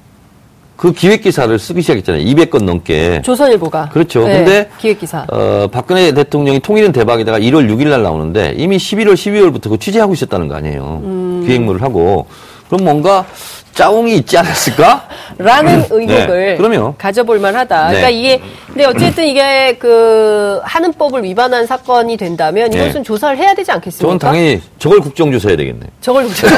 그 0.81 0.93
기획 0.93 1.21
기사를 1.21 1.59
쓰기 1.59 1.83
시작했잖아요. 1.83 2.25
200건 2.25 2.65
넘게. 2.65 3.21
조선일보가. 3.21 3.91
그렇죠. 3.91 4.27
네, 4.27 4.39
근데 4.39 4.71
기획 4.79 4.99
기사. 4.99 5.27
어, 5.31 5.69
박근혜 5.71 6.11
대통령이 6.13 6.61
통일은 6.61 6.93
대박이다가 6.93 7.39
1월 7.39 7.69
6일 7.71 7.91
날 7.91 8.03
나오는데 8.03 8.55
이미 8.57 8.79
11월 8.79 9.13
12월부터 9.13 9.69
그 9.69 9.79
취재하고 9.79 10.15
있었다는 10.15 10.49
거 10.49 10.55
아니에요. 10.55 11.03
음. 11.05 11.45
기획물을 11.47 11.83
하고 11.83 12.25
그럼 12.69 12.85
뭔가 12.85 13.27
짜웅이 13.75 14.17
있지 14.17 14.37
않았을까? 14.39 15.09
라는 15.39 15.81
음. 15.81 15.87
의혹을 15.91 16.59
네. 16.59 16.93
가져볼 16.99 17.39
만하다. 17.39 17.89
네. 17.89 17.95
그러니까 17.95 18.11
이게 18.11 18.43
근데 18.67 18.85
어쨌든 18.85 19.27
이게 19.27 19.77
그 19.79 20.61
하는 20.63 20.93
법을 20.93 21.25
위반한 21.25 21.67
사건이 21.67 22.17
된다면 22.17 22.71
네. 22.71 22.85
이것은 22.85 23.05
조사를 23.05 23.37
해야 23.39 23.55
되지 23.55 23.73
않겠습니까? 23.73 24.07
저는 24.07 24.19
당연히 24.19 24.61
저걸 24.79 25.01
국정조사해야 25.01 25.57
되겠네. 25.57 25.87
저걸 26.01 26.25
국정. 26.25 26.51
네. 26.51 26.57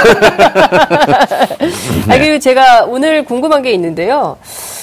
아 2.08 2.18
그리고 2.18 2.38
제가 2.38 2.84
오늘 2.86 3.24
궁금한 3.24 3.62
게 3.62 3.72
있는데요. 3.72 4.36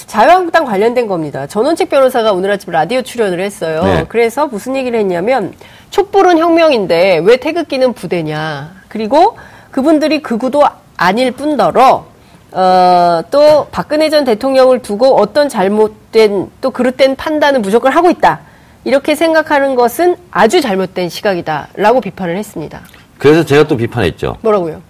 자유한국당 0.06 0.64
관련된 0.64 1.06
겁니다. 1.06 1.46
전원책 1.46 1.90
변호사가 1.90 2.32
오늘 2.32 2.50
아침 2.50 2.72
라디오 2.72 3.02
출연을 3.02 3.40
했어요. 3.40 3.84
네. 3.84 4.04
그래서 4.08 4.46
무슨 4.46 4.76
얘기를 4.76 4.98
했냐면 4.98 5.52
촛불은 5.90 6.38
혁명인데 6.38 7.20
왜 7.22 7.36
태극기는 7.36 7.92
부대냐. 7.92 8.72
그리고 8.88 9.36
그분들이 9.70 10.20
극우도 10.20 10.64
아닐 10.96 11.30
뿐더러 11.30 12.09
어, 12.52 13.22
또 13.30 13.66
박근혜 13.70 14.10
전 14.10 14.24
대통령을 14.24 14.82
두고 14.82 15.20
어떤 15.20 15.48
잘못된 15.48 16.50
또 16.60 16.70
그릇된 16.70 17.16
판단을 17.16 17.60
무조건 17.60 17.92
하고 17.92 18.10
있다. 18.10 18.40
이렇게 18.84 19.14
생각하는 19.14 19.74
것은 19.74 20.16
아주 20.30 20.60
잘못된 20.60 21.08
시각이다라고 21.08 22.00
비판을 22.00 22.36
했습니다. 22.36 22.80
그래서 23.18 23.44
제가 23.44 23.68
또 23.68 23.76
비판했죠. 23.76 24.38
뭐라고요? 24.40 24.80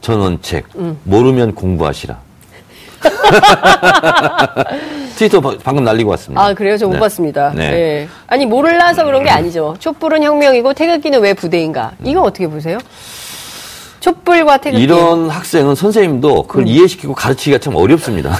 전원책 0.00 0.66
음. 0.76 0.98
모르면 1.04 1.54
공부하시라. 1.54 2.18
트위터 5.16 5.40
방금 5.40 5.84
날리고 5.84 6.10
왔습니다. 6.10 6.42
아 6.42 6.54
그래요? 6.54 6.76
저못 6.76 6.96
네. 6.96 7.00
봤습니다. 7.00 7.52
네. 7.54 7.70
네. 7.70 8.08
아니 8.28 8.46
모를라서 8.46 9.04
그런 9.04 9.24
게 9.24 9.30
아니죠. 9.30 9.74
촛불은 9.78 10.22
혁명이고 10.22 10.72
태극기는 10.74 11.20
왜 11.20 11.34
부대인가? 11.34 11.92
이거 12.04 12.22
어떻게 12.22 12.46
보세요? 12.46 12.78
촛불과 14.02 14.56
태극기. 14.58 14.82
이런 14.82 15.30
학생은 15.30 15.76
선생님도 15.76 16.48
그걸 16.48 16.64
음. 16.64 16.66
이해시키고 16.66 17.14
가르치기가 17.14 17.58
참 17.58 17.76
어렵습니다. 17.76 18.36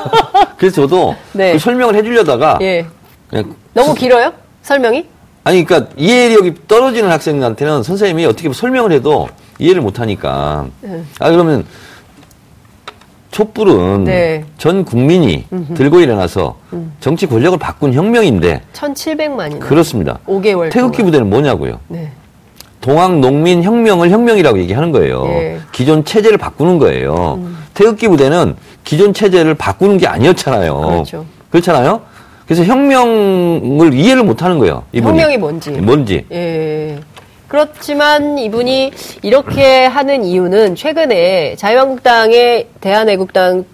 그래서 0.58 0.82
저도 0.82 1.16
네. 1.32 1.54
그 1.54 1.58
설명을 1.58 1.94
해주려다가 1.96 2.58
예. 2.60 2.86
너무 3.72 3.94
길어요? 3.94 4.32
설명이? 4.62 5.06
아니 5.44 5.64
그러니까 5.64 5.90
이해력이 5.96 6.54
떨어지는 6.68 7.10
학생한테는 7.10 7.82
선생님이 7.82 8.26
어떻게 8.26 8.52
설명을 8.52 8.92
해도 8.92 9.28
이해를 9.58 9.80
못하니까 9.80 10.66
음. 10.84 11.08
아 11.18 11.30
그러면 11.30 11.64
촛불은 13.30 14.04
네. 14.04 14.44
전 14.58 14.84
국민이 14.84 15.46
음흠. 15.52 15.74
들고 15.74 16.00
일어나서 16.00 16.58
음. 16.74 16.92
정치 17.00 17.26
권력을 17.26 17.58
바꾼 17.58 17.94
혁명인데 17.94 18.62
1700만이나 18.74 19.60
그렇습니다. 19.60 20.18
5개월 20.26 20.70
태극기 20.70 20.98
동안. 20.98 21.06
부대는 21.06 21.30
뭐냐고요? 21.30 21.80
네. 21.88 22.12
동학 22.86 23.18
농민 23.18 23.64
혁명을 23.64 24.10
혁명이라고 24.10 24.60
얘기하는 24.60 24.92
거예요. 24.92 25.24
예. 25.26 25.58
기존 25.72 26.04
체제를 26.04 26.38
바꾸는 26.38 26.78
거예요. 26.78 27.34
음. 27.38 27.58
태극기 27.74 28.06
부대는 28.06 28.54
기존 28.84 29.12
체제를 29.12 29.54
바꾸는 29.54 29.98
게 29.98 30.06
아니었잖아요. 30.06 30.76
그렇죠. 30.76 31.26
그렇잖아요. 31.50 32.02
그래서 32.46 32.62
혁명을 32.62 33.92
이해를 33.92 34.22
못 34.22 34.44
하는 34.44 34.60
거예요. 34.60 34.84
이분이. 34.92 35.18
혁명이 35.18 35.36
뭔지. 35.36 35.70
뭔지. 35.72 36.24
예. 36.30 37.00
그렇지만 37.48 38.38
이분이 38.38 38.92
이렇게 39.22 39.86
하는 39.86 40.22
이유는 40.22 40.76
최근에 40.76 41.56
자유한국당의 41.56 42.68
대한애국당 42.80 43.64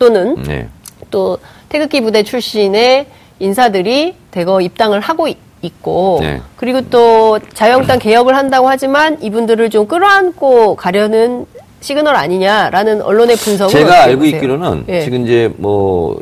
또는 0.00 0.42
네. 0.42 0.66
또 1.12 1.38
태극기 1.68 2.00
부대 2.00 2.24
출신의 2.24 3.06
인사들이 3.38 4.16
대거 4.32 4.60
입당을 4.60 4.98
하고 4.98 5.28
있, 5.62 5.68
있고 5.68 6.18
네. 6.20 6.40
그리고 6.56 6.80
또 6.82 7.38
자유한국당 7.54 7.98
개혁을 7.98 8.36
한다고 8.36 8.68
하지만 8.68 9.20
이분들을 9.22 9.70
좀 9.70 9.86
끌어안고 9.86 10.76
가려는 10.76 11.46
시그널 11.80 12.16
아니냐라는 12.16 13.02
언론의 13.02 13.36
분석을 13.36 13.72
제가 13.72 14.04
알고 14.04 14.20
보세요? 14.20 14.36
있기로는 14.36 14.84
예. 14.88 15.02
지금 15.02 15.24
이제 15.24 15.52
뭐 15.56 16.20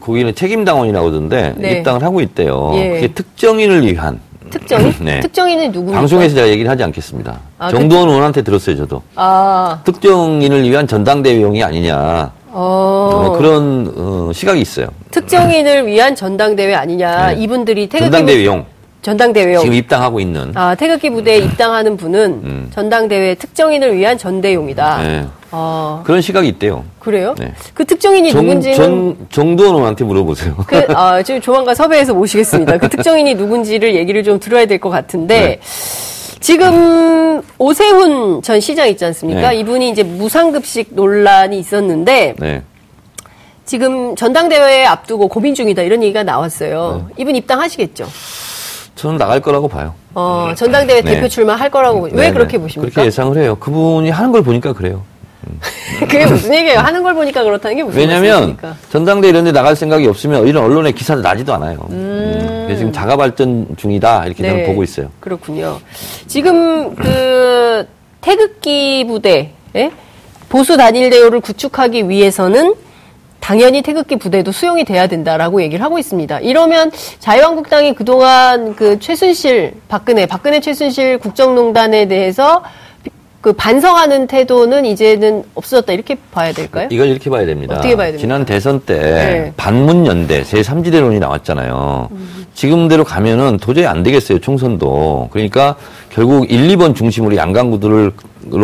거기는 0.00 0.34
책임당원이라고 0.34 1.08
하던데 1.08 1.54
네. 1.56 1.78
입당을 1.78 2.02
하고 2.02 2.20
있대요. 2.20 2.72
예. 2.74 2.88
그게 2.94 3.08
특정인을 3.08 3.86
위한 3.86 4.20
특정인? 4.50 4.94
네. 5.00 5.20
특정인은 5.20 5.72
누구? 5.72 5.92
방송에서 5.92 6.34
제가 6.34 6.48
얘기를 6.48 6.70
하지 6.70 6.82
않겠습니다. 6.82 7.38
아, 7.58 7.70
정도원 7.70 8.08
의원한테 8.08 8.42
들었어요, 8.42 8.76
저도. 8.76 9.02
아. 9.14 9.80
특정인을 9.84 10.68
위한 10.68 10.86
전당대회용이 10.86 11.62
아니냐. 11.62 12.32
어. 12.50 13.10
어, 13.34 13.36
그런 13.38 13.92
어, 13.96 14.30
시각이 14.32 14.60
있어요. 14.60 14.88
특정인을 15.10 15.86
위한 15.86 16.14
전당대회 16.14 16.74
아니냐. 16.74 17.28
네. 17.32 17.36
이분들이 17.42 17.88
태극기 17.88 18.10
전당대회용. 18.10 18.64
전당대회용. 19.02 19.60
지금 19.62 19.74
입당하고 19.74 20.18
있는. 20.20 20.52
아, 20.54 20.74
태극기 20.74 21.10
부대에 21.10 21.38
입당하는 21.38 21.96
분은 21.96 22.24
음. 22.44 22.70
전당대회 22.74 23.34
특정인을 23.36 23.96
위한 23.96 24.18
전대용이다. 24.18 25.02
네. 25.02 25.26
아. 25.50 26.02
그런 26.04 26.20
시각이 26.20 26.46
있대요. 26.48 26.84
그래요? 26.98 27.34
네. 27.38 27.52
그 27.74 27.84
특정인이 27.84 28.30
정, 28.32 28.42
누군지는 28.44 28.76
정, 28.76 29.16
정도원한테 29.30 30.04
물어보세요. 30.04 30.56
그, 30.66 30.84
아, 30.94 31.22
지금 31.24 31.40
조만간 31.40 31.74
섭외해서 31.74 32.12
모시겠습니다. 32.12 32.76
그 32.78 32.88
특정인이 32.88 33.34
누군지를 33.34 33.94
얘기를 33.94 34.22
좀 34.24 34.38
들어야 34.40 34.66
될 34.66 34.78
것 34.78 34.90
같은데 34.90 35.40
네. 35.40 35.60
지금 36.48 37.42
오세훈 37.58 38.40
전 38.40 38.58
시장 38.58 38.88
있지 38.88 39.04
않습니까? 39.04 39.50
네. 39.50 39.56
이분이 39.58 39.90
이제 39.90 40.02
무상급식 40.02 40.94
논란이 40.94 41.58
있었는데 41.58 42.36
네. 42.38 42.62
지금 43.66 44.16
전당대회 44.16 44.86
앞두고 44.86 45.28
고민 45.28 45.54
중이다 45.54 45.82
이런 45.82 46.02
얘기가 46.02 46.22
나왔어요. 46.22 47.04
네. 47.06 47.14
이분 47.18 47.36
입당하시겠죠? 47.36 48.06
저는 48.94 49.18
나갈 49.18 49.40
거라고 49.40 49.68
봐요. 49.68 49.92
어, 50.14 50.54
전당대회 50.56 51.02
네. 51.02 51.16
대표 51.16 51.28
출마할 51.28 51.68
거라고 51.70 52.08
왜 52.12 52.28
네, 52.28 52.32
그렇게 52.32 52.56
보십니까? 52.56 52.92
그렇게 52.92 53.08
예상을 53.08 53.36
해요. 53.36 53.58
그분이 53.60 54.08
하는 54.08 54.32
걸 54.32 54.40
보니까 54.40 54.72
그래요. 54.72 55.02
그게 56.00 56.26
무슨 56.26 56.54
얘기예요? 56.54 56.80
하는 56.80 57.02
걸 57.02 57.14
보니까 57.14 57.42
그렇다는 57.42 57.76
게 57.76 57.82
무슨 57.82 57.98
왜냐면 57.98 58.30
말씀입니까? 58.30 58.76
전당대 58.90 59.28
이런 59.28 59.44
데 59.44 59.52
나갈 59.52 59.76
생각이 59.76 60.06
없으면 60.06 60.46
이런 60.46 60.64
언론의 60.64 60.92
기사도 60.92 61.20
나지도 61.20 61.54
않아요. 61.54 61.78
음. 61.90 62.66
음. 62.68 62.76
지금 62.76 62.92
자가 62.92 63.16
발전 63.16 63.66
중이다 63.76 64.26
이렇게 64.26 64.42
네. 64.42 64.50
저는 64.50 64.66
보고 64.66 64.82
있어요. 64.82 65.10
그렇군요. 65.20 65.78
지금 66.26 66.94
그 66.94 67.86
태극기 68.20 69.06
부대 69.06 69.52
예? 69.76 69.90
보수 70.48 70.76
단일 70.76 71.10
대우를 71.10 71.40
구축하기 71.40 72.08
위해서는 72.08 72.74
당연히 73.40 73.82
태극기 73.82 74.16
부대도 74.16 74.52
수용이 74.52 74.84
돼야 74.84 75.06
된다라고 75.06 75.62
얘기를 75.62 75.84
하고 75.84 75.98
있습니다. 75.98 76.40
이러면 76.40 76.90
자유한국당이 77.18 77.94
그동안 77.94 78.74
그 78.74 78.98
최순실, 78.98 79.74
박근혜, 79.88 80.26
박근혜 80.26 80.60
최순실 80.60 81.18
국정농단에 81.18 82.08
대해서 82.08 82.62
그 83.40 83.52
반성하는 83.52 84.26
태도는 84.26 84.84
이제는 84.84 85.44
없어졌다 85.54 85.92
이렇게 85.92 86.16
봐야 86.32 86.52
될까요? 86.52 86.88
이걸 86.90 87.08
이렇게 87.08 87.30
봐야 87.30 87.46
됩니다. 87.46 87.76
어떻게 87.76 87.94
봐야 87.94 88.06
됩니까? 88.06 88.20
지난 88.20 88.44
대선 88.44 88.80
때 88.80 88.98
네. 88.98 89.52
반문연대 89.56 90.42
제3지대론이 90.42 91.20
나왔잖아요. 91.20 92.08
음. 92.10 92.46
지금대로 92.54 93.04
가면은 93.04 93.58
도저히 93.58 93.86
안 93.86 94.02
되겠어요 94.02 94.40
총선도. 94.40 95.28
그러니까 95.30 95.76
결국 96.10 96.50
1, 96.50 96.68
2번 96.76 96.96
중심으로 96.96 97.36
양강구들로 97.36 98.10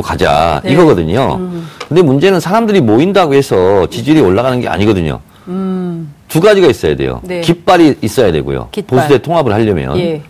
가자 0.02 0.60
네. 0.64 0.72
이거거든요. 0.72 1.36
음. 1.38 1.68
근데 1.86 2.02
문제는 2.02 2.40
사람들이 2.40 2.80
모인다고 2.80 3.34
해서 3.34 3.86
지지율이 3.88 4.20
올라가는 4.22 4.60
게 4.60 4.66
아니거든요. 4.66 5.20
음. 5.46 6.12
두 6.26 6.40
가지가 6.40 6.66
있어야 6.66 6.96
돼요. 6.96 7.20
네. 7.22 7.42
깃발이 7.42 7.98
있어야 8.02 8.32
되고요. 8.32 8.70
깃발. 8.72 8.98
보수대 8.98 9.22
통합을 9.22 9.52
하려면. 9.52 9.96
예. 10.00 10.22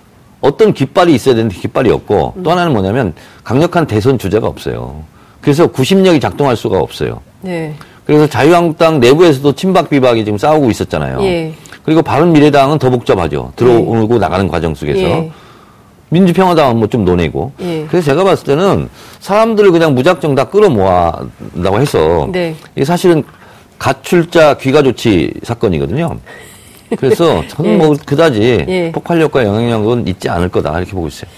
어떤 0.44 0.74
깃발이 0.74 1.14
있어야 1.14 1.34
되는데 1.34 1.56
깃발이 1.56 1.90
없고 1.90 2.34
음. 2.36 2.42
또 2.42 2.50
하나는 2.50 2.72
뭐냐면 2.72 3.14
강력한 3.42 3.86
대선 3.86 4.18
주자가 4.18 4.46
없어요. 4.46 5.02
그래서 5.40 5.66
구심력이 5.66 6.20
작동할 6.20 6.54
수가 6.54 6.78
없어요. 6.78 7.20
네. 7.40 7.74
그래서 8.04 8.26
자유한국당 8.26 9.00
내부에서도 9.00 9.54
친박 9.54 9.88
비박이 9.88 10.22
지금 10.26 10.36
싸우고 10.36 10.70
있었잖아요. 10.70 11.22
예. 11.22 11.54
그리고 11.82 12.02
바른미래당은 12.02 12.78
더 12.78 12.90
복잡하죠. 12.90 13.52
들어오고 13.56 14.16
예. 14.16 14.18
나가는 14.18 14.46
과정 14.48 14.74
속에서. 14.74 15.00
예. 15.00 15.30
민주평화당은 16.10 16.76
뭐 16.76 16.88
좀 16.88 17.06
논의고. 17.06 17.52
예. 17.60 17.86
그래서 17.88 18.10
제가 18.10 18.24
봤을 18.24 18.44
때는 18.44 18.90
사람들을 19.20 19.70
그냥 19.72 19.94
무작정 19.94 20.34
다 20.34 20.44
끌어모아다고 20.44 21.80
해서 21.80 22.28
네. 22.30 22.54
이게 22.76 22.84
사실은 22.84 23.24
가출자 23.78 24.58
귀가 24.58 24.82
조치 24.82 25.32
사건이거든요. 25.42 26.18
그래서 26.96 27.42
저는 27.48 27.72
예. 27.72 27.76
뭐 27.76 27.96
그다지 28.04 28.64
예. 28.68 28.92
폭발력과 28.92 29.44
영향력은 29.44 30.06
있지 30.08 30.28
않을 30.28 30.48
거다 30.48 30.76
이렇게 30.78 30.92
보고 30.92 31.08
있어요. 31.08 31.30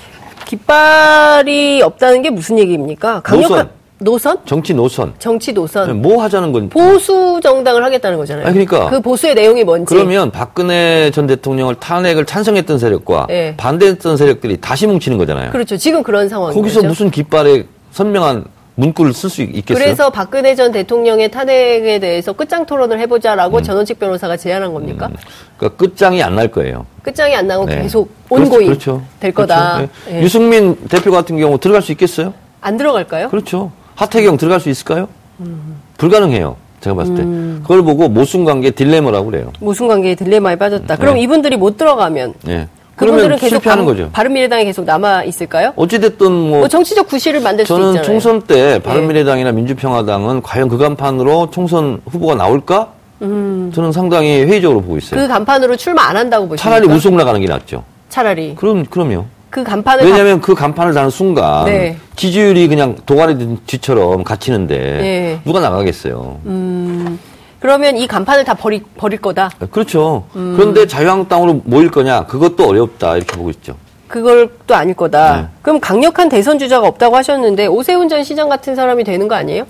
깃발이 0.47 1.83
없다는 1.83 2.23
게 2.23 2.31
무슨 2.31 2.59
얘기입니까? 2.59 3.21
강력한 3.21 3.71
노선? 3.99 4.39
정치 4.45 4.75
노선. 4.75 5.15
정치 5.19 5.53
노선. 5.53 5.89
네, 5.89 5.93
뭐 5.95 6.23
하자는 6.23 6.53
건 6.53 6.69
보수 6.69 7.41
정당을 7.43 7.83
하겠다는 7.83 8.19
거잖아요. 8.19 8.47
아니, 8.47 8.67
그러니까 8.67 8.91
그 8.91 9.01
보수의 9.01 9.35
내용이 9.35 9.65
뭔지. 9.65 9.95
그러면 9.95 10.31
박근혜 10.31 11.11
전 11.13 11.27
대통령을 11.27 11.77
탄핵을 11.77 12.27
찬성했던 12.27 12.79
세력과 12.79 13.27
네. 13.29 13.55
반대했던 13.57 14.17
세력들이 14.19 14.59
다시 14.61 14.87
뭉치는 14.87 15.17
거잖아요. 15.17 15.51
그렇죠. 15.51 15.77
지금 15.79 16.03
그런 16.03 16.29
상황이죠. 16.29 16.61
거기서 16.61 16.83
무슨 16.83 17.11
깃발에 17.11 17.65
선명한 17.93 18.45
문구를 18.77 19.13
쓸 19.15 19.31
수 19.31 19.43
있겠어요? 19.43 19.83
그래서 19.83 20.11
박근혜 20.11 20.55
전 20.55 20.71
대통령의 20.71 21.31
탄핵에 21.31 21.99
대해서 21.99 22.33
끝장 22.35 22.65
토론을 22.67 23.01
해보자라고 23.01 23.59
음. 23.59 23.63
전원칙 23.63 23.99
변호사가 23.99 24.37
제안한 24.37 24.73
겁니까? 24.75 25.07
음. 25.09 25.17
그러니까 25.57 25.77
끝장이 25.79 26.23
안 26.23 26.37
날 26.37 26.49
거예요. 26.49 26.85
끝장이 27.03 27.35
안 27.35 27.47
나고 27.47 27.65
네. 27.65 27.83
계속 27.83 28.11
온고이 28.29 28.67
그렇죠. 28.67 29.03
될 29.21 29.33
거다. 29.33 29.77
그렇죠. 29.79 29.93
네. 30.07 30.13
네. 30.13 30.23
유승민 30.23 30.77
대표 30.89 31.11
같은 31.11 31.39
경우 31.39 31.59
들어갈 31.59 31.81
수 31.81 31.91
있겠어요? 31.93 32.35
안 32.61 32.77
들어갈까요? 32.77 33.31
그렇죠. 33.31 33.73
하태경 33.95 34.37
들어갈 34.37 34.61
수 34.61 34.69
있을까요? 34.69 35.09
음. 35.41 35.81
불가능해요. 35.97 36.57
제가 36.83 36.95
봤을 36.97 37.15
때. 37.15 37.23
음. 37.23 37.61
그걸 37.63 37.83
보고 37.83 38.09
모순관계 38.11 38.73
딜레마라고 38.73 39.31
그래요. 39.31 39.53
모순관계의 39.61 40.17
딜레마에 40.17 40.57
빠졌다. 40.57 40.97
그럼 40.97 41.15
네. 41.15 41.23
이분들이 41.23 41.57
못 41.57 41.79
들어가면 41.79 42.35
네. 42.43 42.69
그분들은 42.97 43.37
계속 43.37 43.57
실패하는 43.57 43.85
바, 43.85 43.91
거죠. 43.91 44.11
바른미래당에 44.13 44.65
계속 44.65 44.85
남아 44.85 45.25
있을까요? 45.25 45.73
어찌됐든 45.77 46.33
뭐, 46.33 46.59
뭐 46.61 46.69
정치적 46.69 47.07
구실을 47.07 47.41
만들 47.41 47.67
수 47.67 47.73
있잖아요. 47.73 47.93
저는 47.93 48.03
총선 48.03 48.43
때 48.43 48.55
네. 48.55 48.79
바른미래당이나 48.79 49.51
네. 49.51 49.57
민주평화당은 49.57 50.43
과연 50.43 50.69
그 50.69 50.79
간판으로 50.79 51.51
총선 51.51 52.01
후보가 52.11 52.35
나올까? 52.35 52.93
음. 53.23 53.71
저는 53.75 53.93
상당히 53.93 54.45
회의적으로 54.45 54.81
보고 54.81 54.97
있어요. 54.97 55.21
그 55.21 55.29
간판으로 55.29 55.77
출마 55.77 56.05
안 56.05 56.17
한다고 56.17 56.49
보십니까? 56.49 56.63
차라리 56.63 56.87
우승 56.93 57.17
나가는 57.17 57.41
게 57.41 57.47
낫죠. 57.47 57.85
차라리. 58.09 58.55
그럼 58.55 58.85
그럼요. 58.87 59.27
그 59.51 59.63
간판을 59.63 60.05
왜냐하면 60.05 60.41
가... 60.41 60.47
그 60.47 60.55
간판을 60.55 60.95
다는 60.95 61.11
순간 61.11 61.67
네. 61.67 61.97
지지율이 62.17 62.69
그냥 62.69 62.97
도가니 63.07 63.59
뒤처럼 63.67 64.25
갇히는데 64.25 64.77
네. 64.77 65.41
누가 65.45 65.61
나가겠어요. 65.61 66.41
음. 66.47 67.19
그러면 67.67 67.97
이 67.97 68.07
간판을 68.07 68.45
다 68.45 68.55
버리, 68.55 68.81
버릴 68.97 69.21
거다? 69.21 69.51
그렇죠. 69.73 70.25
음. 70.37 70.55
그런데 70.57 70.87
자유한국당으로 70.87 71.63
모일 71.65 71.91
거냐? 71.91 72.25
그것도 72.27 72.65
어렵다. 72.65 73.17
이렇게 73.17 73.37
보고 73.37 73.51
있죠. 73.51 73.75
그걸 74.07 74.49
또 74.69 74.77
아닐 74.77 74.95
거다. 74.95 75.37
네. 75.37 75.47
그럼 75.63 75.81
강력한 75.81 76.29
대선 76.29 76.61
주자가 76.61 76.87
없다고 76.87 77.17
하셨는데 77.17 77.67
오세훈 77.67 78.09
전 78.09 78.23
시장 78.23 78.49
같은 78.49 78.77
사람이 78.77 79.03
되는 79.03 79.27
거 79.27 79.35
아니에요? 79.35 79.65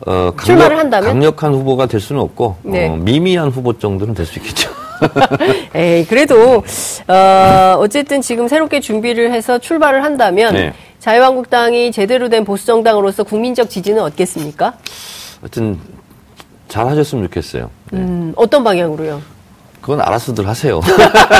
어, 0.00 0.12
강력, 0.36 0.44
출마를 0.44 0.76
한다면 0.78 1.08
강력한 1.08 1.54
후보가 1.54 1.86
될 1.86 2.00
수는 2.00 2.20
없고 2.20 2.56
네. 2.64 2.90
어, 2.90 2.96
미미한 2.96 3.48
후보 3.48 3.78
정도는 3.78 4.12
될 4.12 4.26
수 4.26 4.38
있겠죠. 4.40 4.70
에이, 5.74 6.04
그래도 6.04 6.62
어, 7.08 7.76
어쨌든 7.78 8.20
지금 8.20 8.46
새롭게 8.46 8.80
준비를 8.80 9.32
해서 9.32 9.56
출발을 9.56 10.04
한다면 10.04 10.52
네. 10.52 10.74
자유한국당이 10.98 11.92
제대로 11.92 12.28
된 12.28 12.44
보수 12.44 12.66
정당으로서 12.66 13.22
국민적 13.24 13.70
지지는 13.70 14.02
얻겠습니까? 14.02 14.74
하여튼 15.40 15.78
잘 16.68 16.86
하셨으면 16.86 17.24
좋겠어요. 17.24 17.70
네. 17.90 17.98
음, 17.98 18.32
어떤 18.36 18.62
방향으로요? 18.62 19.20
그건 19.80 20.00
알아서들 20.00 20.46
하세요. 20.46 20.80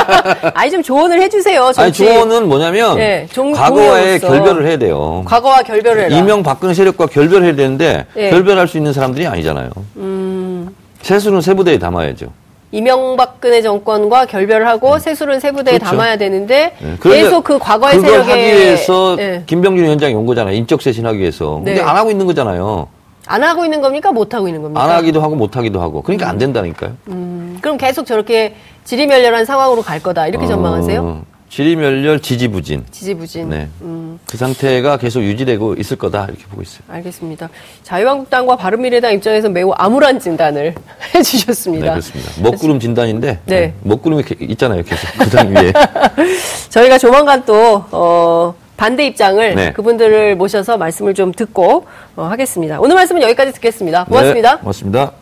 아니 0.55 0.71
좀 0.71 0.83
조언을 0.83 1.21
해주세요. 1.21 1.73
정치. 1.73 1.81
아니 1.81 1.93
조언은 1.93 2.49
뭐냐면 2.49 2.97
네, 2.97 3.27
종, 3.33 3.53
과거에 3.53 4.19
결별을 4.19 4.67
해야 4.67 4.79
돼요. 4.79 5.23
과거와 5.27 5.63
결별을 5.63 6.05
해라. 6.05 6.17
이명 6.17 6.43
박근혜 6.43 6.73
세력과 6.73 7.07
결별해야 7.07 7.57
되는데 7.57 8.07
네. 8.15 8.31
결별할 8.31 8.69
수 8.69 8.77
있는 8.77 8.93
사람들이 8.93 9.27
아니잖아요. 9.27 9.71
음... 9.97 10.75
세수는 11.03 11.41
세부대에 11.41 11.79
담아야죠. 11.79 12.27
이명박근혜 12.71 13.63
정권과 13.63 14.27
결별하고 14.27 14.95
음. 14.95 14.99
세수는 14.99 15.41
세부대에 15.41 15.79
그렇죠. 15.79 15.91
담아야 15.91 16.17
되는데 16.17 16.75
네. 16.79 16.97
계속 17.03 17.43
그 17.45 17.59
과거의 17.59 18.01
세력에 18.01 18.31
하기 18.31 18.43
위해서 18.43 19.17
네. 19.17 19.43
김병준 19.47 19.85
위원장이 19.85 20.15
온 20.15 20.27
거잖아요. 20.27 20.55
인적 20.55 20.83
쇄신하기 20.83 21.19
위해서. 21.19 21.55
근데 21.57 21.75
네. 21.75 21.81
안 21.81 21.97
하고 21.97 22.11
있는 22.11 22.27
거잖아요. 22.27 22.89
안 23.29 23.45
하고 23.45 23.65
있는 23.65 23.81
겁니까? 23.81 24.11
못 24.11 24.35
하고 24.35 24.49
있는 24.49 24.63
겁니까? 24.63 24.83
안 24.83 24.91
하기도 24.91 25.21
하고 25.21 25.37
못 25.37 25.57
하기도 25.57 25.81
하고. 25.81 26.03
그러니까 26.03 26.27
음. 26.27 26.31
안 26.31 26.39
된다니까요. 26.39 26.97
음. 27.09 27.59
그럼 27.61 27.77
계속 27.77 28.07
저렇게 28.07 28.57
지리멸렬한 28.85 29.45
상황으로 29.45 29.83
갈 29.83 30.03
거다. 30.03 30.27
이렇게 30.27 30.47
어, 30.47 30.49
전망하세요? 30.49 31.25
지리멸렬 31.51 32.21
지지부진. 32.21 32.85
지지부진. 32.91 33.49
네. 33.51 33.69
음. 33.83 34.19
그 34.29 34.37
상태가 34.37 34.97
계속 34.97 35.23
유지되고 35.23 35.75
있을 35.75 35.97
거다. 35.97 36.25
이렇게 36.27 36.45
보고 36.47 36.63
있어요. 36.63 36.81
알겠습니다. 36.89 37.49
자유한국당과 37.83 38.57
바른미래당 38.57 39.13
입장에서 39.15 39.49
매우 39.51 39.73
암울한 39.77 40.21
진단을 40.21 40.75
해 41.15 41.23
주셨습니다. 41.23 41.85
네, 41.85 41.91
그렇습니다. 41.93 42.33
먹구름 42.43 42.81
진단인데. 42.81 43.41
네. 43.45 43.61
네. 43.61 43.75
먹구름이 43.83 44.25
있잖아요. 44.41 44.83
계속 44.83 45.19
그당 45.19 45.55
위에. 45.55 45.73
저희가 46.71 46.97
조만간 46.99 47.45
또, 47.45 47.85
어, 47.93 48.55
반대 48.79 49.05
입장을 49.07 49.55
네. 49.57 49.73
그분들을 49.73 50.37
모셔서 50.37 50.79
말씀을 50.79 51.13
좀 51.13 51.33
듣고 51.33 51.85
어, 52.17 52.23
하겠습니다. 52.23 52.81
오늘 52.81 52.95
말씀은 52.95 53.21
여기까지 53.21 53.53
듣겠습니다. 53.53 54.05
고맙습니다. 54.05 54.55
네, 54.55 54.61
고맙습니다. 54.61 55.13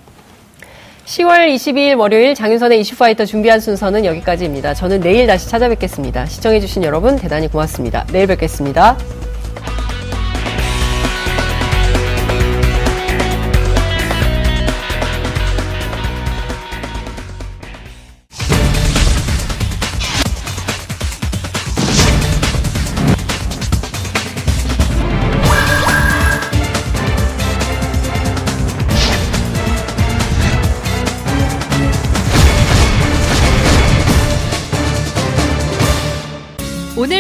10월 1.07 1.55
22일 1.55 1.99
월요일 1.99 2.35
장윤선의 2.35 2.81
이슈파이터 2.81 3.25
준비한 3.25 3.59
순서는 3.59 4.05
여기까지입니다. 4.05 4.75
저는 4.75 5.01
내일 5.01 5.27
다시 5.27 5.49
찾아뵙겠습니다. 5.49 6.27
시청해주신 6.27 6.85
여러분 6.85 7.17
대단히 7.17 7.49
고맙습니다. 7.49 8.05
내일 8.13 8.27
뵙겠습니다. 8.27 8.99